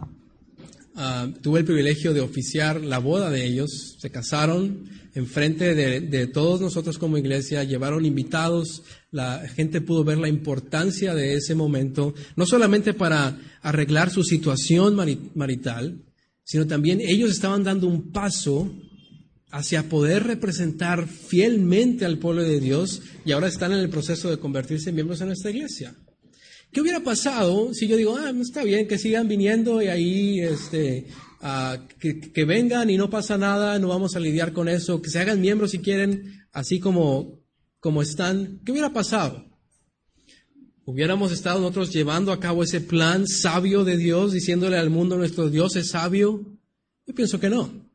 [0.96, 3.98] ah, tuve el privilegio de oficiar la boda de ellos.
[4.00, 10.18] Se casaron enfrente de, de todos nosotros como iglesia, llevaron invitados, la gente pudo ver
[10.18, 14.96] la importancia de ese momento, no solamente para arreglar su situación
[15.36, 16.04] marital,
[16.44, 18.72] sino también ellos estaban dando un paso
[19.52, 24.40] hacia poder representar fielmente al pueblo de Dios y ahora están en el proceso de
[24.40, 25.96] convertirse en miembros de nuestra iglesia.
[26.74, 31.06] ¿Qué hubiera pasado si yo digo, ah, está bien, que sigan viniendo y ahí, este,
[32.00, 35.20] que, que, vengan y no pasa nada, no vamos a lidiar con eso, que se
[35.20, 37.40] hagan miembros si quieren, así como,
[37.80, 38.60] como están?
[38.66, 39.46] ¿Qué hubiera pasado?
[40.86, 45.50] ¿Hubiéramos estado nosotros llevando a cabo ese plan sabio de Dios, diciéndole al mundo nuestro
[45.52, 46.58] Dios es sabio?
[47.06, 47.88] Yo pienso que no.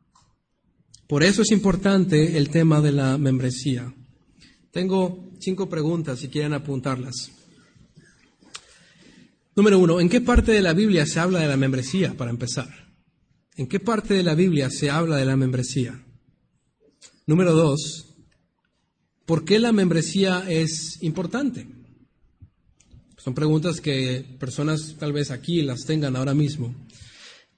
[1.09, 3.93] Por eso es importante el tema de la membresía.
[4.71, 7.38] Tengo cinco preguntas si quieren apuntarlas.
[9.59, 12.69] Número uno, ¿en qué parte de la Biblia se habla de la membresía, para empezar?
[13.57, 16.01] ¿En qué parte de la Biblia se habla de la membresía?
[17.27, 18.07] Número dos,
[19.27, 21.67] ¿por qué la membresía es importante?
[23.17, 26.73] Son preguntas que personas tal vez aquí las tengan ahora mismo.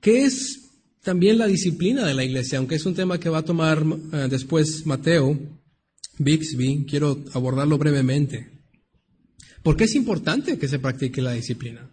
[0.01, 0.71] ¿Qué es
[1.03, 2.57] también la disciplina de la iglesia?
[2.57, 3.85] Aunque es un tema que va a tomar
[4.15, 5.39] eh, después Mateo,
[6.17, 8.60] Bixby, quiero abordarlo brevemente.
[9.63, 11.91] ¿Por qué es importante que se practique la disciplina?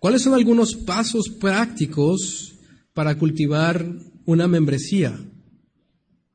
[0.00, 2.54] ¿Cuáles son algunos pasos prácticos
[2.92, 3.86] para cultivar
[4.26, 5.18] una membresía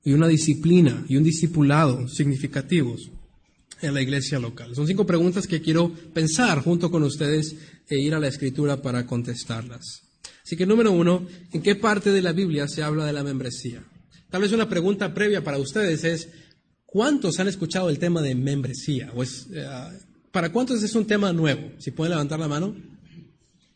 [0.04, 3.12] y una disciplina y un discipulado significativos
[3.82, 4.74] en la iglesia local?
[4.76, 7.56] Son cinco preguntas que quiero pensar junto con ustedes
[7.88, 10.02] e ir a la escritura para contestarlas.
[10.44, 13.84] Así que número uno, ¿en qué parte de la Biblia se habla de la membresía?
[14.32, 16.30] Tal vez una pregunta previa para ustedes es,
[16.86, 19.12] ¿cuántos han escuchado el tema de membresía?
[19.16, 19.68] ¿O es, eh,
[20.32, 21.72] ¿Para cuántos es un tema nuevo?
[21.80, 22.76] Si pueden levantar la mano.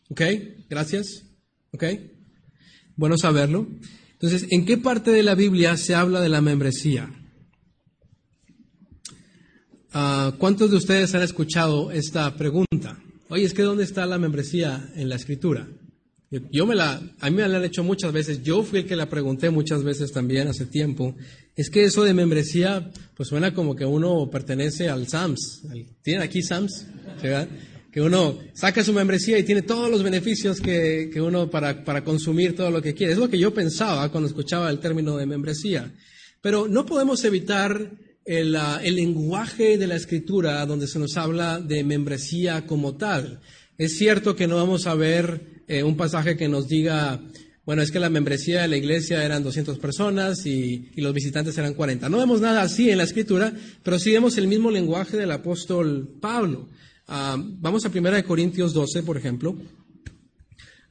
[0.08, 0.22] ¿Ok?
[0.68, 1.24] Gracias.
[1.72, 1.84] ¿Ok?
[2.96, 3.66] Bueno saberlo.
[4.12, 7.10] Entonces, ¿en qué parte de la Biblia se habla de la membresía?
[9.92, 12.98] Uh, ¿Cuántos de ustedes han escuchado esta pregunta?
[13.28, 15.68] Oye, es que ¿dónde está la membresía en la escritura?
[16.50, 18.96] Yo me la, a mí me la han hecho muchas veces, yo fui el que
[18.96, 21.14] la pregunté muchas veces también hace tiempo.
[21.56, 25.62] Es que eso de membresía, pues suena como que uno pertenece al SAMS.
[26.02, 26.86] ¿Tienen aquí SAMS?
[27.92, 32.02] Que uno saca su membresía y tiene todos los beneficios que, que uno para, para
[32.02, 33.12] consumir todo lo que quiere.
[33.12, 35.94] Es lo que yo pensaba cuando escuchaba el término de membresía.
[36.40, 37.92] Pero no podemos evitar
[38.24, 43.40] el, uh, el, lenguaje de la escritura donde se nos habla de membresía como tal.
[43.78, 47.20] Es cierto que no vamos a ver eh, un pasaje que nos diga,
[47.64, 51.72] bueno, es que la membresía de la iglesia eran 200 personas y, los visitantes eran
[51.72, 52.10] 40.
[52.10, 56.08] No vemos nada así en la escritura, pero sí vemos el mismo lenguaje del apóstol
[56.20, 56.68] Pablo.
[57.08, 59.56] Uh, vamos a 1 Corintios 12, por ejemplo.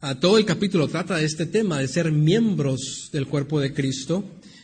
[0.02, 4.24] Uh, todo el capítulo trata de este tema, de ser miembros del cuerpo de Cristo.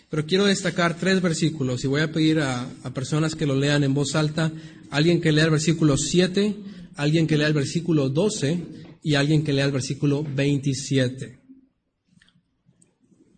[0.09, 3.83] Pero quiero destacar tres versículos y voy a pedir a, a personas que lo lean
[3.83, 4.51] en voz alta,
[4.89, 6.55] alguien que lea el versículo 7,
[6.95, 11.39] alguien que lea el versículo 12 y alguien que lea el versículo 27.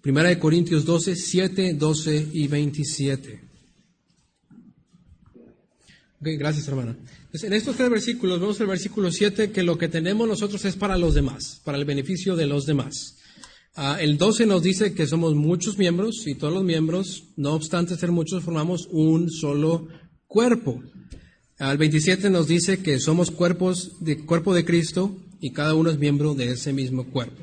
[0.02, 3.42] Primera de Corintios 12, 7, 12 y 27.
[6.20, 6.98] Ok, gracias hermana.
[7.34, 10.98] en estos tres versículos vemos el versículo 7 que lo que tenemos nosotros es para
[10.98, 13.18] los demás, para el beneficio de los demás.
[13.78, 17.96] Uh, el 12 nos dice que somos muchos miembros y todos los miembros, no obstante
[17.96, 19.88] ser muchos, formamos un solo
[20.28, 20.84] cuerpo.
[21.58, 25.98] Al 27 nos dice que somos cuerpos de cuerpo de Cristo y cada uno es
[25.98, 27.42] miembro de ese mismo cuerpo.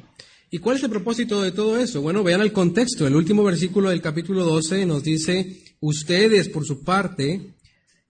[0.50, 2.00] ¿Y cuál es el propósito de todo eso?
[2.00, 3.06] Bueno, vean el contexto.
[3.06, 7.54] El último versículo del capítulo 12 nos dice, ustedes por su parte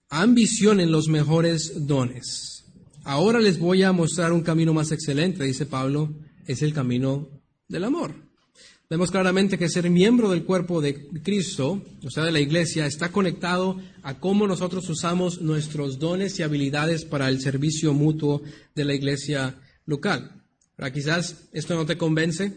[0.09, 2.63] ambicionen los mejores dones.
[3.03, 6.13] Ahora les voy a mostrar un camino más excelente, dice Pablo,
[6.45, 7.27] es el camino
[7.67, 8.13] del amor.
[8.89, 13.11] Vemos claramente que ser miembro del cuerpo de Cristo, o sea, de la iglesia, está
[13.11, 18.41] conectado a cómo nosotros usamos nuestros dones y habilidades para el servicio mutuo
[18.75, 19.57] de la iglesia
[19.89, 20.31] local.
[20.75, 22.53] Pero quizás esto no te convence.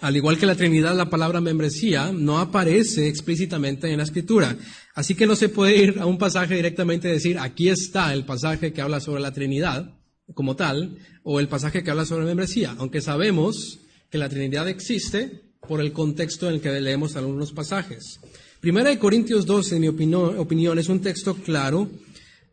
[0.00, 4.56] Al igual que la Trinidad, la palabra membresía no aparece explícitamente en la Escritura.
[4.94, 8.24] Así que no se puede ir a un pasaje directamente y decir, aquí está el
[8.24, 9.94] pasaje que habla sobre la Trinidad
[10.34, 15.42] como tal, o el pasaje que habla sobre membresía, aunque sabemos que la Trinidad existe
[15.66, 18.20] por el contexto en el que leemos algunos pasajes.
[18.60, 21.90] Primera de Corintios 12, en mi opinión, es un texto claro.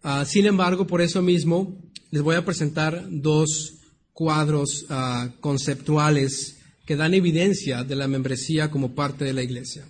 [0.03, 1.77] Uh, sin embargo, por eso mismo,
[2.11, 3.76] les voy a presentar dos
[4.17, 9.85] cuadros uh, conceptuales que dan evidencia de la membresía como parte de la iglesia.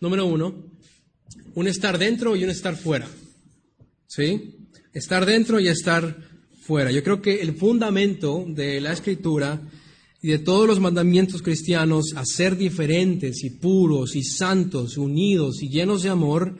[0.00, 0.52] Número uno,
[1.54, 3.08] un estar dentro y un estar fuera.
[4.08, 4.66] ¿Sí?
[4.92, 6.16] Estar dentro y estar
[6.60, 6.90] fuera.
[6.90, 9.60] Yo creo que el fundamento de la escritura
[10.20, 15.68] y de todos los mandamientos cristianos a ser diferentes y puros y santos, unidos y
[15.68, 16.58] llenos de amor,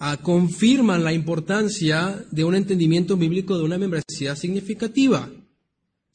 [0.00, 5.30] uh, confirman la importancia de un entendimiento bíblico de una membresía significativa.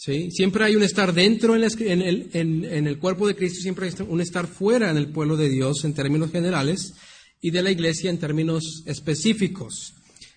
[0.03, 4.91] Siempre hay un estar dentro en, el, cuerpo de Cristo, siempre hay un estar fuera
[4.91, 6.93] en el pueblo de Dios en términos generales
[7.39, 9.93] y de la iglesia en términos específicos.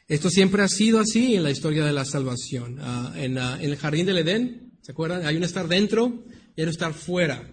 [0.07, 2.79] Esto siempre ha sido así en la historia de la salvación.
[2.81, 5.27] Ah, en, en, el jardín del Edén, ¿se acuerdan?
[5.27, 6.25] Hay un estar dentro
[6.55, 7.51] y hay un estar fuera.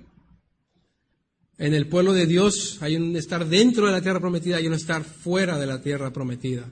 [1.58, 4.74] En el pueblo de Dios hay un estar dentro de la tierra prometida y un
[4.74, 6.70] estar fuera de la tierra prometida.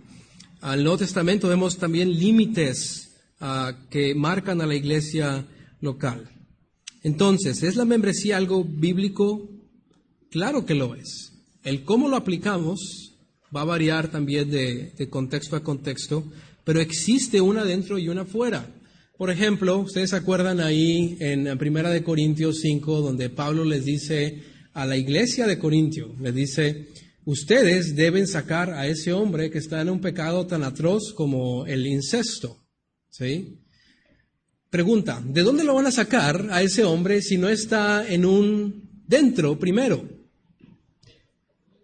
[0.60, 3.11] Al Nuevo Testamento vemos también límites
[3.42, 5.46] uh, que marcan a la iglesia
[5.82, 6.30] local.
[7.04, 9.50] Entonces, ¿es la membresía algo bíblico?
[10.30, 11.34] Claro que lo es.
[11.64, 13.12] El cómo lo aplicamos
[13.56, 16.24] va a variar también de, contexto a contexto,
[16.64, 18.66] pero existe una dentro y una fuera.
[19.18, 24.44] Por ejemplo, ustedes se acuerdan ahí en Primera de Corintios 5, donde Pablo les dice,
[24.74, 26.88] a la iglesia de Corintio, le dice,
[27.26, 31.86] ustedes deben sacar a ese hombre que está en un pecado tan atroz como el
[31.86, 32.61] incesto.
[33.12, 33.60] ¿Sí?
[34.69, 38.89] Pregunta, ¿de dónde lo van a sacar a ese hombre si no está en un
[39.06, 40.08] dentro primero?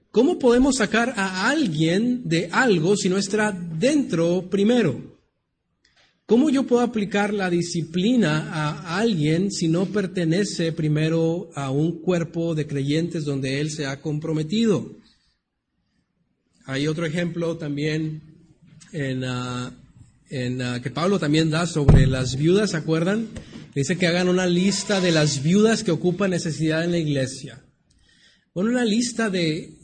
[0.10, 5.18] ¿Cómo podemos sacar a alguien de algo si no está dentro primero?
[6.26, 12.56] ¿Cómo yo puedo aplicar la disciplina a alguien si no pertenece primero a un cuerpo
[12.56, 14.98] de creyentes donde él se ha comprometido?
[16.66, 18.22] Hay otro ejemplo también
[18.92, 19.24] en,
[20.32, 23.28] ah, ah, que Pablo también da sobre las viudas, ¿se acuerdan?
[23.76, 27.64] Dice que hagan una lista de las viudas que ocupan necesidad en la iglesia.
[28.54, 29.78] Bueno, una lista de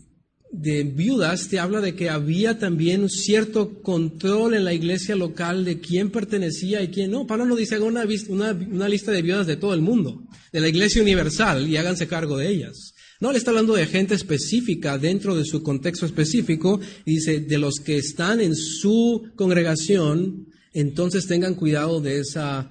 [0.53, 5.65] de viudas te habla de que había también un cierto control en la iglesia local
[5.65, 7.25] de quién pertenecía y quién no.
[7.25, 11.01] Pablo no dice una, una, lista de viudas de todo el mundo, de la iglesia
[11.01, 12.92] universal, y háganse cargo de ellas.
[13.23, 17.75] No, le está hablando de gente específica dentro de su contexto específico dice, de los
[17.75, 22.69] que están en su congregación, entonces tengan cuidado de esa,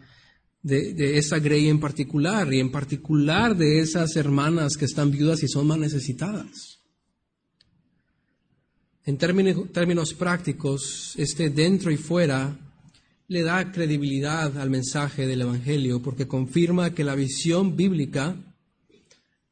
[0.62, 5.48] de, esa grey en particular y en particular de esas hermanas que están viudas y
[5.48, 6.80] son más necesitadas.
[9.06, 12.58] En términos, prácticos, este dentro y fuera
[13.26, 18.51] le da credibilidad al mensaje del Evangelio porque confirma que la visión bíblica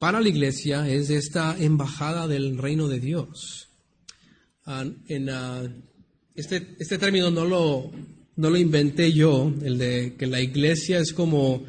[0.00, 3.68] para la iglesia es esta embajada del reino de Dios.
[4.64, 4.86] Ah,
[5.28, 5.62] ah,
[6.34, 7.92] este, este, término no lo,
[8.36, 11.64] no lo inventé yo, el de que la iglesia es como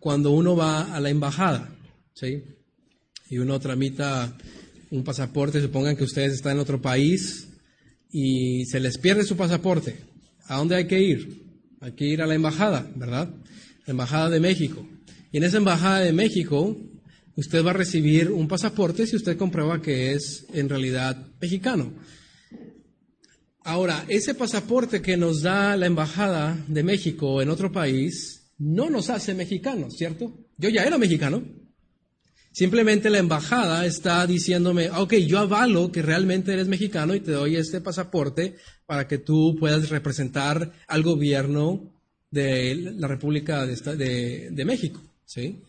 [0.00, 1.72] cuando uno va a la embajada,
[2.14, 2.42] ¿sí?
[3.30, 4.36] Y uno tramita
[4.90, 7.48] un pasaporte, supongan que ustedes están en otro país
[8.10, 10.00] y se les pierde su pasaporte.
[10.46, 11.44] ¿A dónde hay que ir?
[11.80, 13.32] Hay que ir a la embajada, ¿verdad?
[13.86, 14.84] La embajada de México.
[15.30, 16.76] Y en esa embajada de México,
[17.38, 21.92] usted va a recibir un pasaporte si usted comprueba que es en realidad mexicano.
[23.62, 29.08] Ahora, ese pasaporte que nos da la embajada de México en otro país no nos
[29.08, 30.32] hace mexicanos, ¿cierto?
[30.56, 31.44] Yo ya era mexicano,
[32.50, 37.54] Simplemente la embajada está diciéndome, ok, yo avalo que realmente eres mexicano y te doy
[37.54, 41.92] este pasaporte para que tú puedas representar al gobierno
[42.32, 45.00] de la República de, de, México.
[45.24, 45.62] ¿sí?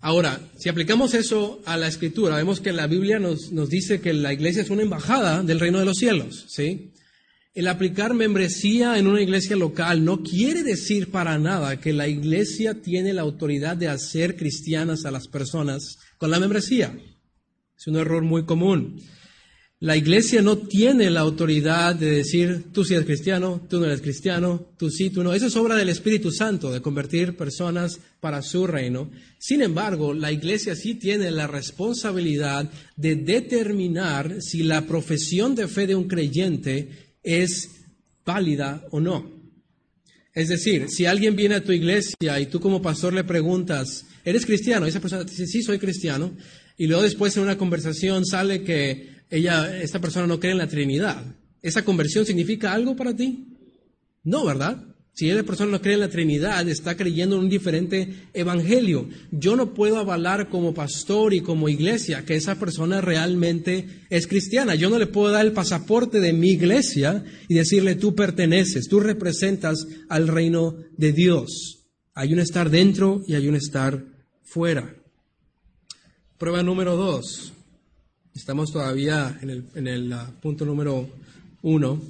[0.00, 4.12] Ahora, si aplicamos eso a la escritura, vemos que la Biblia nos, nos dice que
[4.12, 6.46] la iglesia es una embajada del reino de los cielos.
[6.48, 6.92] ¿sí?
[7.52, 12.80] El aplicar membresía en una iglesia local no quiere decir para nada que la iglesia
[12.80, 16.96] tiene la autoridad de hacer cristianas a las personas con la membresía.
[17.76, 19.02] Es un error muy común.
[19.80, 24.00] La iglesia no tiene la autoridad de decir, tú sí eres cristiano, tú no eres
[24.00, 25.32] cristiano, tú sí, tú no.
[25.32, 29.08] Eso es obra del Espíritu Santo, de convertir personas para su reino.
[29.38, 35.86] Sin embargo, la iglesia sí tiene la responsabilidad de determinar si la profesión de fe
[35.86, 37.70] de un creyente es
[38.26, 39.30] válida o no.
[40.34, 44.44] Es decir, si alguien viene a tu iglesia y tú como pastor le preguntas, ¿eres
[44.44, 44.86] cristiano?
[44.86, 46.32] Y esa persona dice, sí, soy cristiano.
[46.76, 50.68] Y luego después en una conversación sale que ella, esta persona no cree en la
[50.68, 51.22] Trinidad.
[51.62, 53.46] ¿Esa conversión significa algo para ti?
[54.24, 54.84] No, ¿verdad?
[55.18, 59.08] Si esa persona no cree en la Trinidad, está creyendo en un diferente evangelio.
[59.32, 64.76] Yo no puedo avalar como pastor y como iglesia que esa persona realmente es cristiana.
[64.76, 69.00] Yo no le puedo dar el pasaporte de mi iglesia y decirle tú perteneces, tú
[69.00, 71.88] representas al reino de Dios.
[72.14, 74.04] Hay un estar dentro y hay un estar
[74.44, 74.94] fuera.
[76.38, 77.54] Prueba número dos.
[78.38, 81.10] Estamos todavía en el, uh, punto número
[81.62, 82.00] uno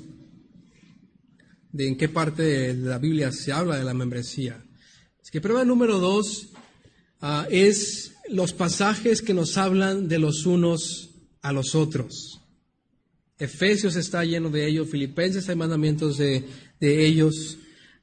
[1.72, 4.62] de en qué parte de la Biblia se habla de la membresía.
[5.22, 6.48] Es que prueba número dos
[7.22, 11.08] ah, es los pasajes que nos hablan de los unos
[11.40, 12.42] a los otros.
[13.38, 16.44] Efesios está lleno de ellos, Filipenses hay mandamientos de,
[16.78, 17.56] ellos.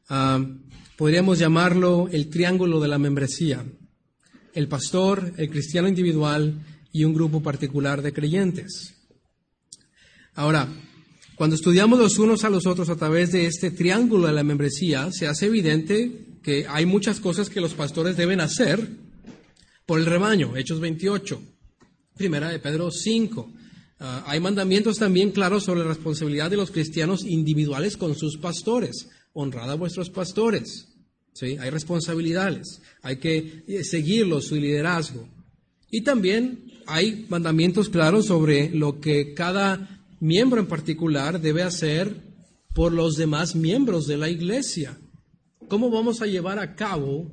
[0.09, 0.43] Ah,
[0.97, 3.63] podríamos llamarlo el triángulo de la membresía.
[4.55, 6.59] El pastor, el cristiano individual
[6.95, 8.95] y un grupo particular de creyentes.
[10.33, 10.69] Ahora,
[11.35, 15.11] Cuando estudiamos los unos a los otros a través de este triángulo de la membresía,
[15.11, 18.79] se hace evidente que hay muchas cosas que los pastores deben hacer
[19.85, 20.55] por el rebaño.
[20.55, 21.41] Hechos 28,
[22.15, 23.51] primera de Pedro 5.
[23.99, 29.09] Ah, hay mandamientos también claros sobre la responsabilidad de los cristianos individuales con sus pastores.
[29.33, 30.87] Honrad a vuestros pastores.
[31.33, 31.57] ¿Sí?
[31.59, 32.81] Hay responsabilidades.
[33.01, 35.27] Hay que eh, seguirlos, su liderazgo.
[35.91, 42.15] Y también hay mandamientos claros sobre lo que cada miembro en particular debe hacer
[42.73, 44.97] por los demás miembros de la iglesia.
[45.67, 47.31] ¿Cómo vamos a llevar a cabo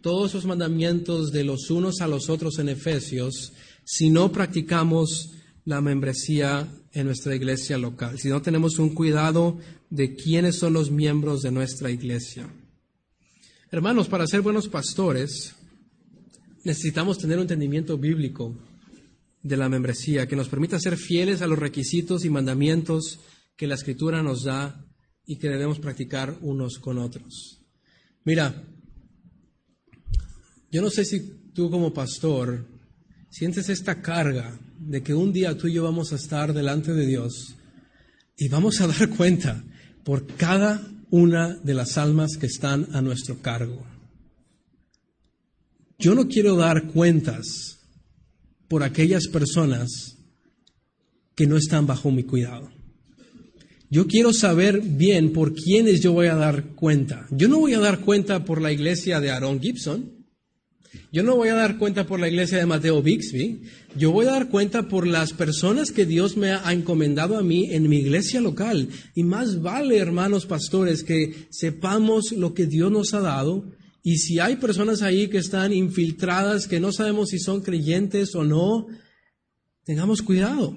[0.00, 3.52] todos esos mandamientos de los unos a los otros en Efesios
[3.84, 5.32] si no practicamos
[5.64, 9.58] la membresía en nuestra iglesia local, si no tenemos un cuidado
[9.90, 12.48] de quiénes son los miembros de nuestra iglesia?
[13.70, 15.54] Hermanos, para ser buenos pastores,
[16.64, 18.54] necesitamos tener un entendimiento bíblico
[19.44, 23.20] de la membresía que nos permita ser fieles a los requisitos y mandamientos
[23.56, 24.84] que la Escritura nos da
[25.26, 27.60] y que debemos practicar unos con otros.
[28.24, 28.64] Mira,
[30.70, 32.66] yo no sé si tú como pastor
[33.28, 37.06] sientes esta carga de que un día tú y yo vamos a estar delante de
[37.06, 37.54] Dios
[38.38, 39.62] y vamos a dar cuenta
[40.04, 43.84] por cada una de las almas que están a nuestro cargo.
[45.98, 47.73] Yo no quiero dar cuentas
[48.68, 50.16] por aquellas personas
[51.34, 52.70] que no están bajo mi cuidado.
[53.90, 57.26] Yo quiero saber bien por quiénes yo voy a dar cuenta.
[57.30, 60.10] Yo no voy a dar cuenta por la iglesia de Aaron Gibson.
[61.12, 63.62] Yo no voy a dar cuenta por la iglesia de Mateo Bixby.
[63.96, 67.68] Yo voy a dar cuenta por las personas que Dios me ha encomendado a mí
[67.70, 68.88] en mi iglesia local.
[69.14, 73.64] Y más vale, hermanos pastores, que sepamos lo que Dios nos ha dado
[74.06, 78.44] y si hay personas ahí que están infiltradas, que no sabemos si son creyentes o
[78.44, 78.86] no,
[79.82, 80.76] tengamos cuidado,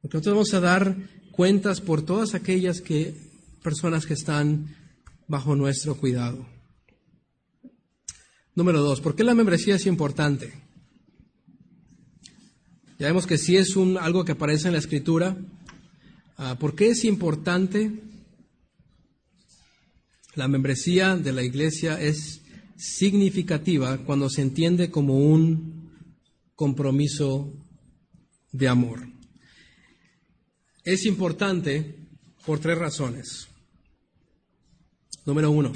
[0.00, 0.96] porque nosotros vamos a dar
[1.32, 3.16] cuentas por todas aquellas que,
[3.64, 4.76] personas que están
[5.26, 6.46] bajo nuestro cuidado.
[8.54, 10.52] Número dos, ¿por qué la membresía es importante?
[13.00, 15.36] Ya vemos que sí es un, algo que aparece en la escritura.
[16.36, 17.90] Ah, ¿Por qué es importante?
[20.36, 22.42] La membresía de la iglesia es
[22.78, 25.90] significativa cuando se entiende como un
[26.54, 27.52] compromiso
[28.52, 29.00] de amor.
[30.84, 31.96] Es importante
[32.46, 33.48] por tres razones.
[35.26, 35.72] Número uno,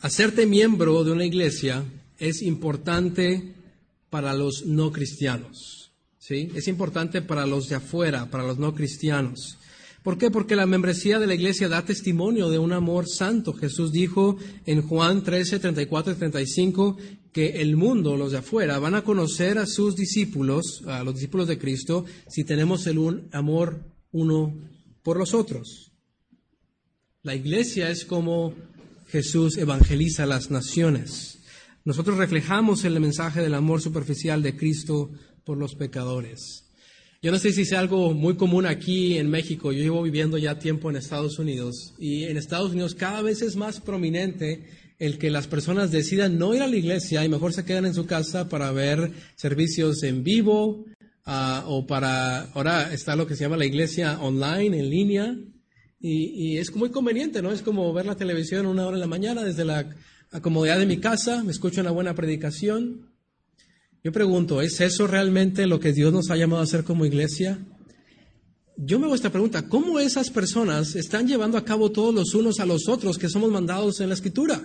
[0.00, 1.84] hacerte miembro de una iglesia
[2.18, 3.54] es importante
[4.10, 5.92] para los no cristianos.
[6.18, 6.50] ¿sí?
[6.54, 9.57] Es importante para los de afuera, para los no cristianos.
[10.08, 10.30] ¿Por qué?
[10.30, 13.52] Porque la membresía de la iglesia da testimonio de un amor santo.
[13.52, 16.96] Jesús dijo en Juan 13, 34 y 35
[17.30, 21.46] que el mundo, los de afuera, van a conocer a sus discípulos, a los discípulos
[21.46, 24.56] de Cristo, si tenemos el amor uno
[25.02, 25.92] por los otros.
[27.22, 28.54] La iglesia es como
[29.08, 31.40] Jesús evangeliza a las naciones.
[31.84, 35.10] Nosotros reflejamos el mensaje del amor superficial de Cristo
[35.44, 36.67] por los pecadores.
[37.20, 39.72] Yo no sé si es algo muy común aquí en México.
[39.72, 43.56] Yo llevo viviendo ya tiempo en Estados Unidos y en Estados Unidos cada vez es
[43.56, 44.64] más prominente
[45.00, 47.94] el que las personas decidan no ir a la iglesia y mejor se quedan en
[47.94, 50.84] su casa para ver servicios en vivo
[51.26, 55.36] uh, o para, ahora está lo que se llama la iglesia online, en línea,
[56.00, 57.50] y, y, es muy conveniente, ¿no?
[57.50, 59.88] Es como ver la televisión una hora en la mañana desde la
[60.40, 63.08] comodidad de mi casa, me escucho una buena predicación,
[64.08, 67.58] yo pregunto, ¿es eso realmente lo que Dios nos ha llamado a hacer como iglesia?
[68.78, 72.58] Yo me hago esta pregunta, ¿cómo esas personas están llevando a cabo todos los unos
[72.58, 74.62] a los otros que somos mandados en la escritura?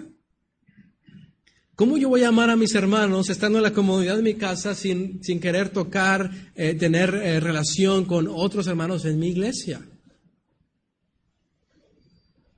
[1.76, 4.76] ¿Cómo yo voy a amar a mis hermanos estando en la comodidad de mi casa
[4.76, 9.82] sin, sin querer tocar, eh, tener eh, relación con otros hermanos en mi iglesia?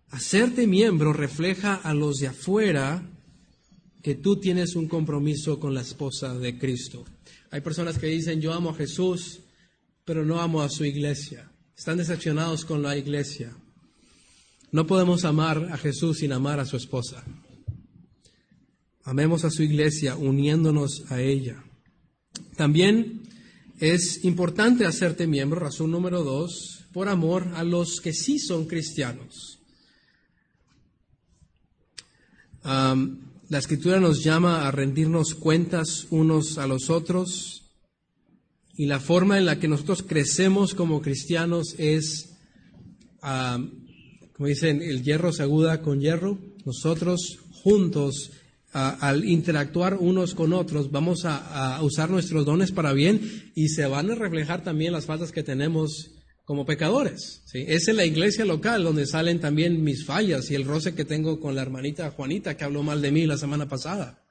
[0.10, 3.15] Hacerte miembro refleja a los de afuera
[4.06, 7.04] que tú tienes un compromiso con la esposa de Cristo.
[7.50, 9.40] Hay personas que dicen, yo amo a Jesús,
[10.04, 11.52] pero no amo a su iglesia.
[11.76, 13.58] Están decepcionados con la iglesia.
[14.70, 17.24] No podemos amar a Jesús sin amar a su esposa.
[19.06, 21.64] Amemos a su iglesia uniéndonos a ella.
[22.56, 23.24] También
[23.80, 29.58] es importante hacerte miembro, razón número dos, por amor a los que sí son cristianos.
[33.48, 37.62] La escritura nos llama a rendirnos cuentas unos a los otros
[38.76, 42.38] y la forma en la que nosotros crecemos como cristianos es,
[43.22, 43.64] ah,
[44.34, 46.40] como dicen, el hierro se aguda con hierro.
[46.66, 48.32] Nosotros juntos,
[48.74, 54.10] al interactuar unos con otros, vamos a, usar nuestros dones para bien y se van
[54.10, 56.15] a reflejar también las faltas que tenemos
[56.46, 57.42] como pecadores.
[57.46, 57.66] ¿sí?
[57.68, 61.40] Es en la iglesia local donde salen también mis fallas y el roce que tengo
[61.40, 64.22] con la hermanita Juanita que habló mal de mí la semana pasada.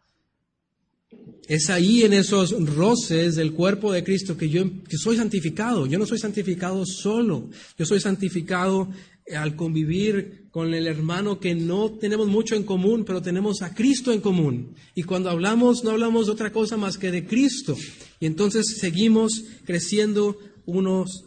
[1.46, 5.86] Es ahí en esos roces del cuerpo de Cristo que yo que soy santificado.
[5.86, 8.88] Yo no soy santificado solo, yo soy santificado
[9.34, 14.12] al convivir con el hermano que no tenemos mucho en común, pero tenemos a Cristo
[14.12, 14.74] en común.
[14.94, 17.76] Y cuando hablamos, no hablamos de otra cosa más que de Cristo.
[18.20, 21.24] Y entonces seguimos creciendo unos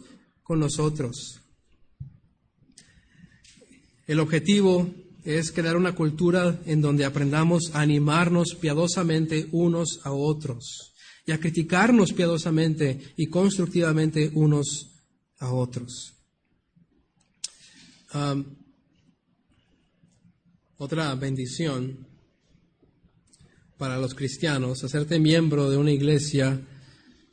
[0.48, 1.42] con nosotros.
[4.06, 4.90] El objetivo
[5.22, 10.94] es crear una cultura en donde aprendamos a animarnos piadosamente unos a otros
[11.26, 14.90] y a criticarnos piadosamente y constructivamente unos
[15.38, 16.14] a otros.
[20.78, 22.06] otra bendición
[23.76, 26.58] para los cristianos, hacerte miembro de una iglesia,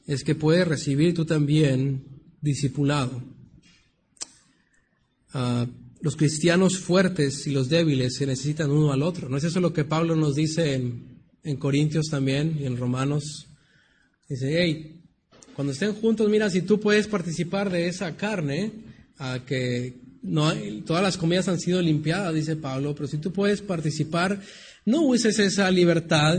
[0.05, 2.14] es que puedes recibir tú también
[2.45, 3.21] discipulado.
[5.33, 5.67] Ah,
[6.01, 9.27] los cristianos fuertes y los débiles se necesitan uno al otro.
[9.27, 13.47] ¿No es eso lo que Pablo nos dice en, Corintios también y en Romanos?
[14.29, 15.01] Dice, hey,
[15.55, 18.71] cuando estén juntos, mira, si tú puedes participar de esa carne,
[19.47, 19.99] que
[20.85, 24.39] todas las comidas han sido limpiadas, dice Pablo, pero si tú puedes participar,
[24.85, 26.37] no uses esa libertad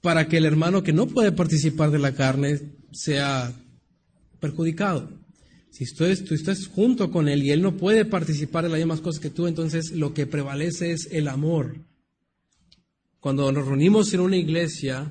[0.00, 2.60] para que el hermano que no puede participar de la carne
[2.92, 3.52] sea
[4.44, 5.08] perjudicado.
[5.70, 9.22] Si tú, estás junto con él y él no puede participar de las mismas cosas
[9.22, 11.78] que tú, entonces lo que prevalece es el amor.
[13.20, 15.10] Cuando nos reunimos en una iglesia,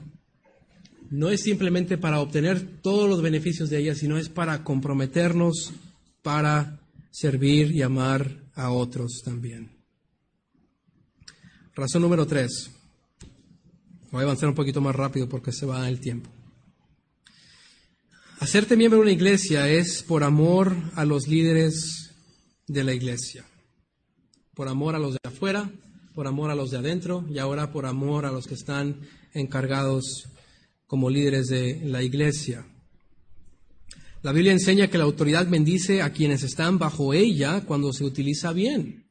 [1.09, 5.73] no es simplemente para obtener todos los beneficios de ella, sino es para comprometernos
[6.21, 6.79] para
[7.09, 9.71] servir y amar a otros también.
[11.75, 12.69] Razón número tres.
[14.11, 16.29] Voy a avanzar un poquito más rápido porque se va el tiempo.
[18.43, 22.13] Hacerte miembro de una iglesia es por amor a los líderes
[22.67, 23.45] de la iglesia,
[24.53, 25.71] por amor a los de afuera,
[26.13, 28.99] por amor a los de adentro y ahora por amor a los que están
[29.33, 30.25] encargados
[30.87, 32.67] como líderes de la iglesia.
[34.23, 38.51] La Biblia enseña que la autoridad bendice a quienes están bajo ella cuando se utiliza
[38.51, 39.09] bien.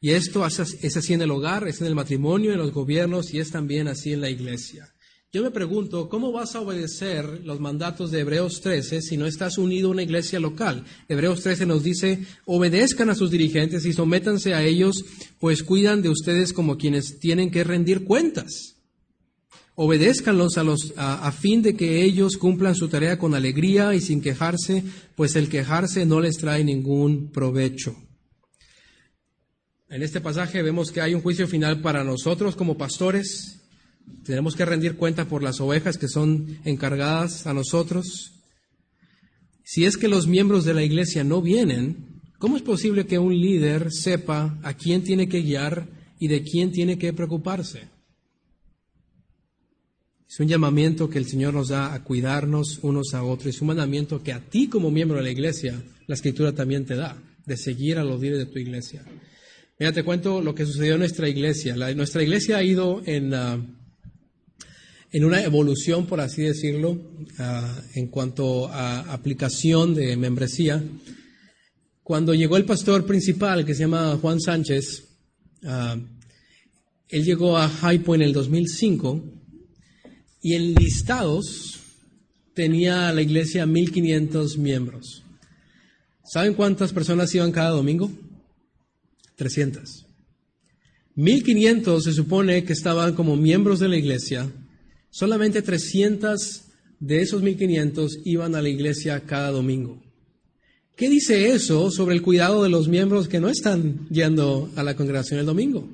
[0.00, 3.38] Y esto es así en el hogar, es en el matrimonio, en los gobiernos y
[3.38, 4.91] es también así en la iglesia.
[5.34, 9.56] Yo me pregunto, ¿cómo vas a obedecer los mandatos de Hebreos 13 si no estás
[9.56, 10.84] unido a una iglesia local?
[11.08, 15.06] Hebreos 13 nos dice, obedezcan a sus dirigentes y sométanse a ellos,
[15.40, 18.76] pues cuidan de ustedes como quienes tienen que rendir cuentas.
[19.74, 24.20] Obedézcanlos a, los, a, fin de que ellos cumplan su tarea con alegría y sin
[24.20, 24.84] quejarse,
[25.16, 27.96] pues el quejarse no les trae ningún provecho.
[29.88, 33.61] En este pasaje vemos que hay un juicio final para nosotros como pastores
[34.24, 38.32] tenemos que rendir cuenta por las ovejas que son encargadas a nosotros.
[39.64, 43.38] Si es que los miembros de la iglesia no vienen, ¿cómo es posible que un
[43.38, 45.88] líder sepa a quién tiene que guiar
[46.18, 47.90] y de quién tiene que preocuparse?
[50.28, 53.54] Es un llamamiento que el Señor nos da a cuidarnos unos a otros.
[53.54, 56.96] Es un mandamiento que a ti como miembro de la iglesia, la escritura también te
[56.96, 59.04] da, de seguir a los líderes de tu iglesia.
[59.78, 61.76] Mira, te cuento lo que sucedió en nuestra iglesia.
[61.94, 63.34] nuestra iglesia ha ido en...
[63.34, 63.60] Ah,
[65.12, 66.98] en una evolución, por así decirlo,
[67.38, 70.82] ah, en cuanto a aplicación de membresía.
[72.02, 75.04] Cuando llegó el pastor principal, que se llama Juan Sánchez,
[75.64, 75.98] ah,
[77.08, 79.22] él llegó a Haipo en el 2005
[80.40, 81.78] y en listados
[82.54, 85.24] tenía la iglesia 1.500 miembros.
[86.24, 88.10] ¿Saben cuántas personas iban cada domingo?
[89.36, 90.06] 300.
[91.16, 94.50] 1.500 se supone que estaban como miembros de la iglesia
[95.12, 96.62] Solamente 300
[96.98, 100.02] de esos 1500 iban a la iglesia cada domingo.
[100.96, 104.96] ¿Qué dice eso sobre el cuidado de los miembros que no están yendo a la
[104.96, 105.86] congregación el domingo?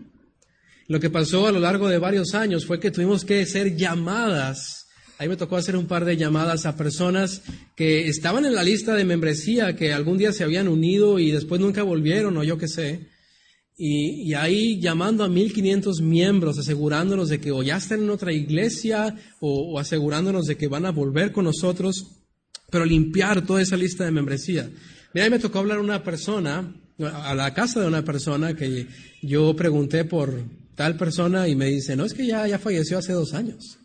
[0.86, 4.86] Lo que pasó a lo largo de varios años fue que tuvimos que hacer llamadas.
[5.18, 7.42] Ahí me tocó hacer un par de llamadas a personas
[7.74, 11.60] que estaban en la lista de membresía, que algún día se habían unido y después
[11.60, 13.00] nunca volvieron o yo qué sé.
[13.80, 19.14] Y, ahí llamando a 1500 miembros, asegurándonos de que o ya están en otra iglesia
[19.40, 22.26] o, asegurándonos de que van a volver con nosotros,
[22.70, 24.68] pero limpiar toda esa lista de membresía.
[25.14, 28.88] Mira, me tocó hablar a una persona, a la casa de una persona que
[29.22, 30.42] yo pregunté por
[30.74, 33.78] tal persona y me dice, no, es que ya, ya falleció hace dos años.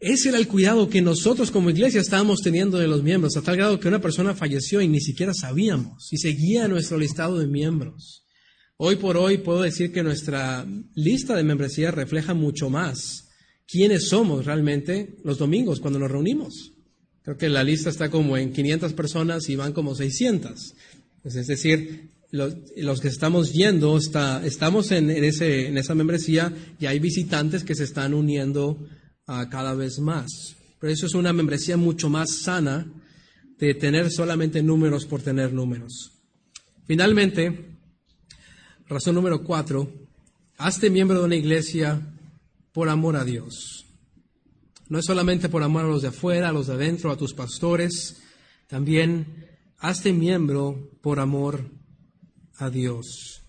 [0.00, 3.56] Ese era el cuidado que nosotros como iglesia estábamos teniendo de los miembros, a tal
[3.56, 8.24] grado que una persona falleció y ni siquiera sabíamos y seguía nuestro listado de miembros.
[8.76, 13.28] Hoy por hoy puedo decir que nuestra lista de membresía refleja mucho más
[13.66, 16.72] quiénes somos realmente los domingos cuando nos reunimos.
[17.22, 20.74] Creo que la lista está como en 500 personas y van como 600.
[21.22, 27.64] Pues es decir, los, que estamos yendo, estamos en, en esa membresía y hay visitantes
[27.64, 28.86] que se están uniendo
[29.28, 30.56] uh, cada vez más.
[30.78, 32.86] Pero eso es una membresía mucho más sana
[33.58, 36.12] de tener solamente números por tener números.
[36.86, 37.76] Finalmente,
[38.86, 39.90] razón número cuatro,
[40.58, 42.00] hazte miembro de una iglesia
[42.72, 43.86] por amor a Dios.
[44.88, 47.34] No es solamente por amor a los de afuera, a los de adentro, a tus
[47.34, 48.22] pastores,
[48.68, 49.48] también
[49.78, 51.70] hazte miembro por amor
[52.58, 53.42] a Dios.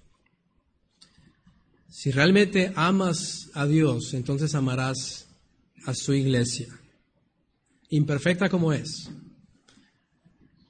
[1.90, 5.27] Si realmente amas a Dios, entonces amarás
[5.86, 6.68] a su iglesia,
[7.90, 9.10] imperfecta como es.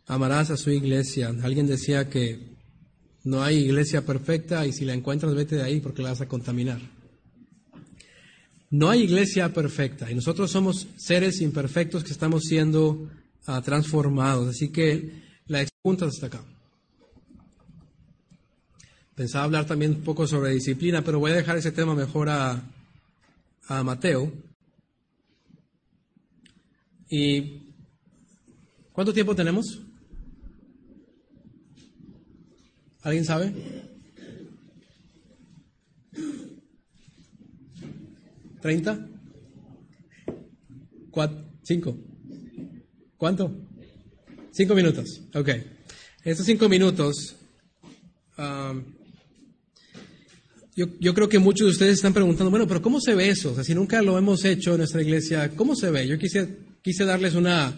[0.05, 1.33] Amarás a su iglesia.
[1.43, 2.55] Alguien decía que
[3.23, 6.27] no hay iglesia perfecta y si la encuentras vete de ahí porque la vas a
[6.27, 6.79] contaminar.
[8.69, 13.09] No hay iglesia perfecta y nosotros somos seres imperfectos que estamos siendo
[13.45, 14.49] ah, transformados.
[14.49, 16.41] Así que la pregunta está acá.
[19.15, 22.61] Pensaba hablar también un poco sobre disciplina, pero voy a dejar ese tema mejor a,
[23.67, 24.31] a Mateo.
[27.09, 27.73] ¿Y
[28.91, 29.81] cuánto tiempo tenemos?
[33.01, 33.53] ¿Alguien sabe?
[38.61, 39.07] ¿Treinta?
[41.63, 41.97] ¿Cinco?
[43.17, 43.51] ¿Cuánto?
[44.51, 45.21] Cinco minutos.
[45.33, 45.49] Ok.
[46.23, 47.35] Estos cinco minutos
[48.37, 48.83] um,
[50.77, 53.63] yo, creo que muchos de ustedes están preguntando, bueno, pero ¿cómo se ve eso?
[53.63, 56.07] Si nunca lo hemos hecho en nuestra iglesia, ¿cómo se ve?
[56.07, 57.77] Yo quise, quise darles una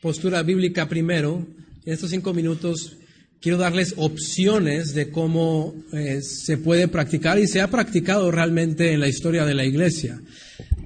[0.00, 1.46] postura bíblica primero.
[1.84, 2.96] En estos cinco minutos
[3.40, 8.98] quiero darles opciones de cómo eh, se puede practicar y se ha practicado realmente en
[8.98, 10.20] la historia de la iglesia.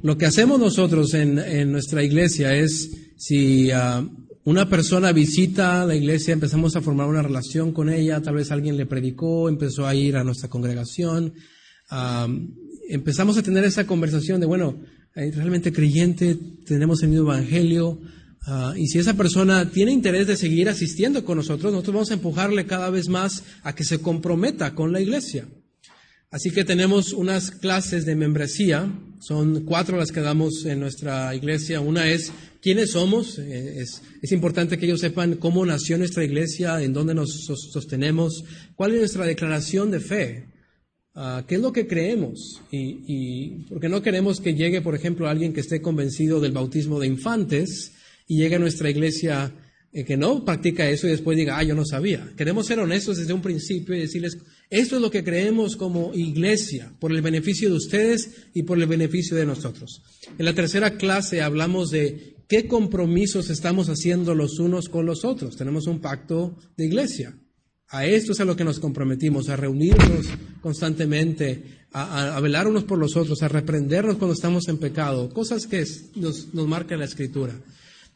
[0.02, 4.06] Lo que hacemos nosotros en, nuestra iglesia es, si uh,
[4.44, 8.76] una persona visita la iglesia, empezamos a formar una relación con ella, tal vez alguien
[8.76, 11.32] le predicó, empezó a ir a nuestra congregación,
[12.90, 14.78] empezamos a tener esa conversación de, bueno,
[15.14, 16.36] realmente creyente,
[16.66, 18.00] tenemos el mismo evangelio,
[18.46, 22.14] ah, y si esa persona tiene interés de seguir asistiendo con nosotros, nosotros vamos a
[22.14, 25.46] empujarle cada vez más a que se comprometa con la iglesia.
[26.32, 28.90] Así que tenemos unas clases de membresía,
[29.20, 31.80] son cuatro las que damos en nuestra iglesia.
[31.80, 32.32] Una es
[32.62, 37.44] quiénes somos, eh, es, importante que ellos sepan cómo nació nuestra iglesia, en dónde nos
[37.70, 38.44] sostenemos,
[38.76, 40.46] cuál es nuestra declaración de fe,
[41.14, 42.60] ah, qué es lo que creemos.
[42.70, 47.06] Y, porque no queremos que llegue, por ejemplo, alguien que esté convencido del bautismo de
[47.06, 47.92] infantes
[48.26, 49.52] y llegue a nuestra iglesia
[49.92, 52.32] eh, que no practica eso y después diga, ah, yo no sabía.
[52.36, 54.38] Queremos ser honestos desde un principio y decirles,
[54.70, 58.86] esto es lo que creemos como iglesia, por el beneficio de ustedes y por el
[58.86, 60.02] beneficio de nosotros.
[60.38, 65.56] En la tercera clase hablamos de qué compromisos estamos haciendo los unos con los otros.
[65.56, 67.36] Tenemos un pacto de iglesia.
[67.92, 70.26] A esto es a lo que nos comprometimos, a reunirnos
[70.62, 75.84] constantemente, a, velar unos por los otros, a reprendernos cuando estamos en pecado, cosas que
[76.16, 77.52] nos, nos marca la escritura.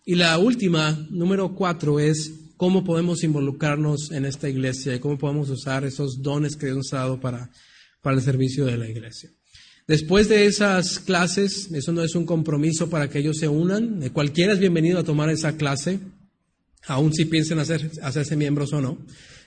[0.07, 5.51] Y la última, número cuatro, es cómo podemos involucrarnos en esta iglesia y cómo podemos
[5.51, 7.51] usar esos dones que Dios ha dado para,
[8.01, 9.31] para el servicio de la iglesia.
[9.87, 14.55] Después de esas clases, eso no es un compromiso para que ellos se unan, cualquiera
[14.55, 16.01] es bienvenido a tomar esa clase,
[16.87, 18.97] aun si piensen hacer, hacerse miembros o no.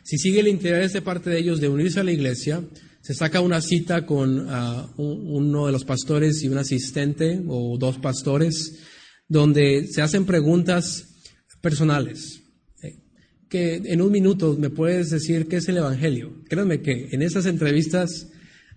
[0.10, 2.64] Si sigue el interés de parte de ellos de unirse a la iglesia,
[3.00, 8.00] se saca una cita con ah, uno de los pastores y un asistente o dos
[8.00, 8.80] pastores,
[9.28, 11.06] donde se hacen preguntas
[11.62, 12.42] personales
[13.50, 16.32] que en un minuto me puedes decir qué es el Evangelio.
[16.48, 18.30] Créanme que en esas entrevistas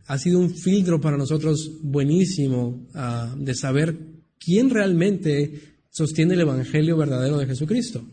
[0.07, 3.97] ha sido un filtro para nosotros buenísimo ah, de saber
[4.39, 8.05] quién realmente sostiene el Evangelio verdadero de Jesucristo.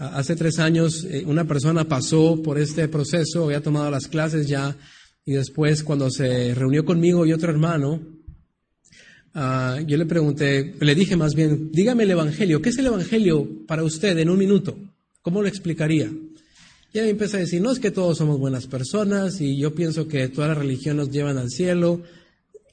[0.00, 4.46] Ah, hace tres años eh, una persona pasó por este proceso, había tomado las clases
[4.46, 4.76] ya
[5.24, 8.00] y después cuando se reunió conmigo y otro hermano,
[9.34, 13.66] ah, yo le pregunté, le dije más bien, dígame el Evangelio, ¿qué es el Evangelio
[13.66, 14.78] para usted en un minuto?
[15.20, 16.08] ¿Cómo lo explicaría?
[16.92, 20.06] Y ahí empieza a decir, no es que todos somos buenas personas y yo pienso
[20.06, 22.02] que todas las religiones nos llevan al cielo.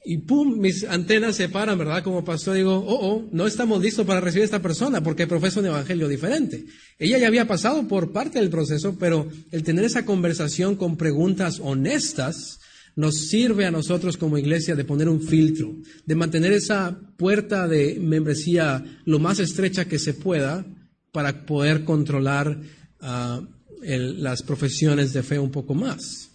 [0.08, 2.04] Y pum, mis antenas se paran, ¿verdad?
[2.04, 5.58] Como pastor digo, oh, oh, no estamos listos para recibir a esta persona porque profesa
[5.58, 6.64] un evangelio diferente.
[6.96, 11.58] Ella ya había pasado por parte del proceso, pero el tener esa conversación con preguntas
[11.60, 12.60] honestas
[12.94, 17.98] nos sirve a nosotros como iglesia de poner un filtro, de mantener esa puerta de
[18.00, 20.64] membresía lo más estrecha que se pueda
[21.10, 22.60] para poder controlar
[23.00, 23.42] ah,
[23.80, 26.30] las profesiones de fe un poco más.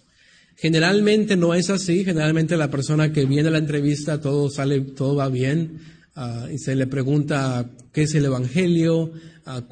[0.62, 5.16] Generalmente no es así, generalmente la persona que viene a la entrevista todo sale, todo
[5.16, 5.80] va bien,
[6.14, 9.10] ah, y se le pregunta qué es el Evangelio,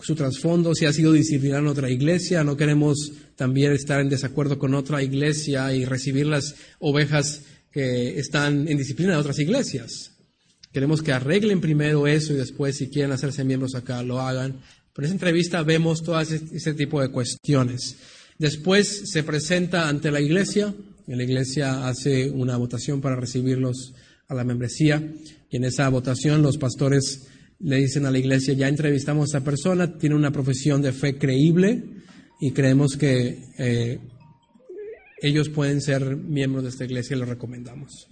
[0.02, 2.42] su trasfondo, si ha sido disciplinado en otra iglesia.
[2.42, 8.66] No queremos también estar en desacuerdo con otra iglesia y recibir las ovejas que están
[8.66, 10.10] en disciplina de otras iglesias.
[10.72, 14.56] Queremos que arreglen primero eso y después, si quieren hacerse miembros acá, lo hagan.
[14.92, 17.96] Pero en esa entrevista vemos todo ese tipo de cuestiones.
[18.40, 20.74] Después se presenta ante la iglesia,
[21.06, 23.92] la iglesia hace una votación para recibirlos
[24.28, 25.12] a la membresía,
[25.50, 27.26] y en esa votación los pastores
[27.58, 31.18] le dicen a la iglesia, ya entrevistamos a esa persona, tiene una profesión de fe
[31.18, 31.84] creíble
[32.40, 33.98] y creemos que eh,
[35.20, 38.08] ellos pueden ser miembros de esta iglesia y lo recomendamos.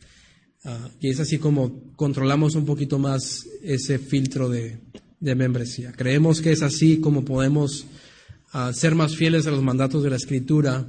[0.63, 4.79] Ah, y es así como controlamos un poquito más ese filtro de
[5.21, 5.93] membresía.
[5.93, 7.87] Creemos que es así como podemos
[8.51, 10.87] a ser más fieles a los mandatos de la Escritura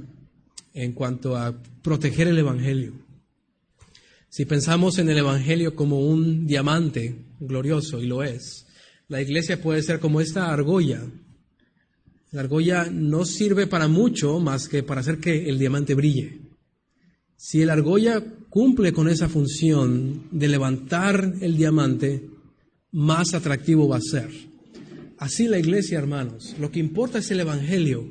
[0.72, 2.94] en cuanto a proteger el Evangelio.
[4.28, 8.66] Si pensamos en el Evangelio como un diamante glorioso, y lo es,
[9.08, 11.02] la iglesia puede ser como esta argolla.
[12.30, 16.38] La argolla no sirve para mucho más que para hacer que el diamante brille.
[17.36, 22.28] Si la argolla cumple con esa función de levantar el diamante,
[22.92, 24.49] más atractivo va a ser.
[25.20, 28.10] Así la iglesia, hermanos, lo que importa es el Evangelio.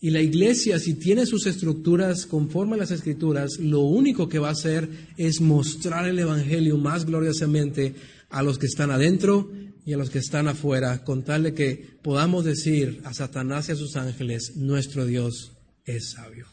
[0.00, 4.48] Y la iglesia, si tiene sus estructuras conforme a las escrituras, lo único que va
[4.48, 4.88] a hacer
[5.18, 7.94] es mostrar el Evangelio más gloriosamente
[8.30, 9.52] a los que están adentro
[9.84, 13.72] y a los que están afuera, con tal de que podamos decir a Satanás y
[13.72, 15.52] a sus ángeles, nuestro Dios
[15.84, 16.46] es sabio.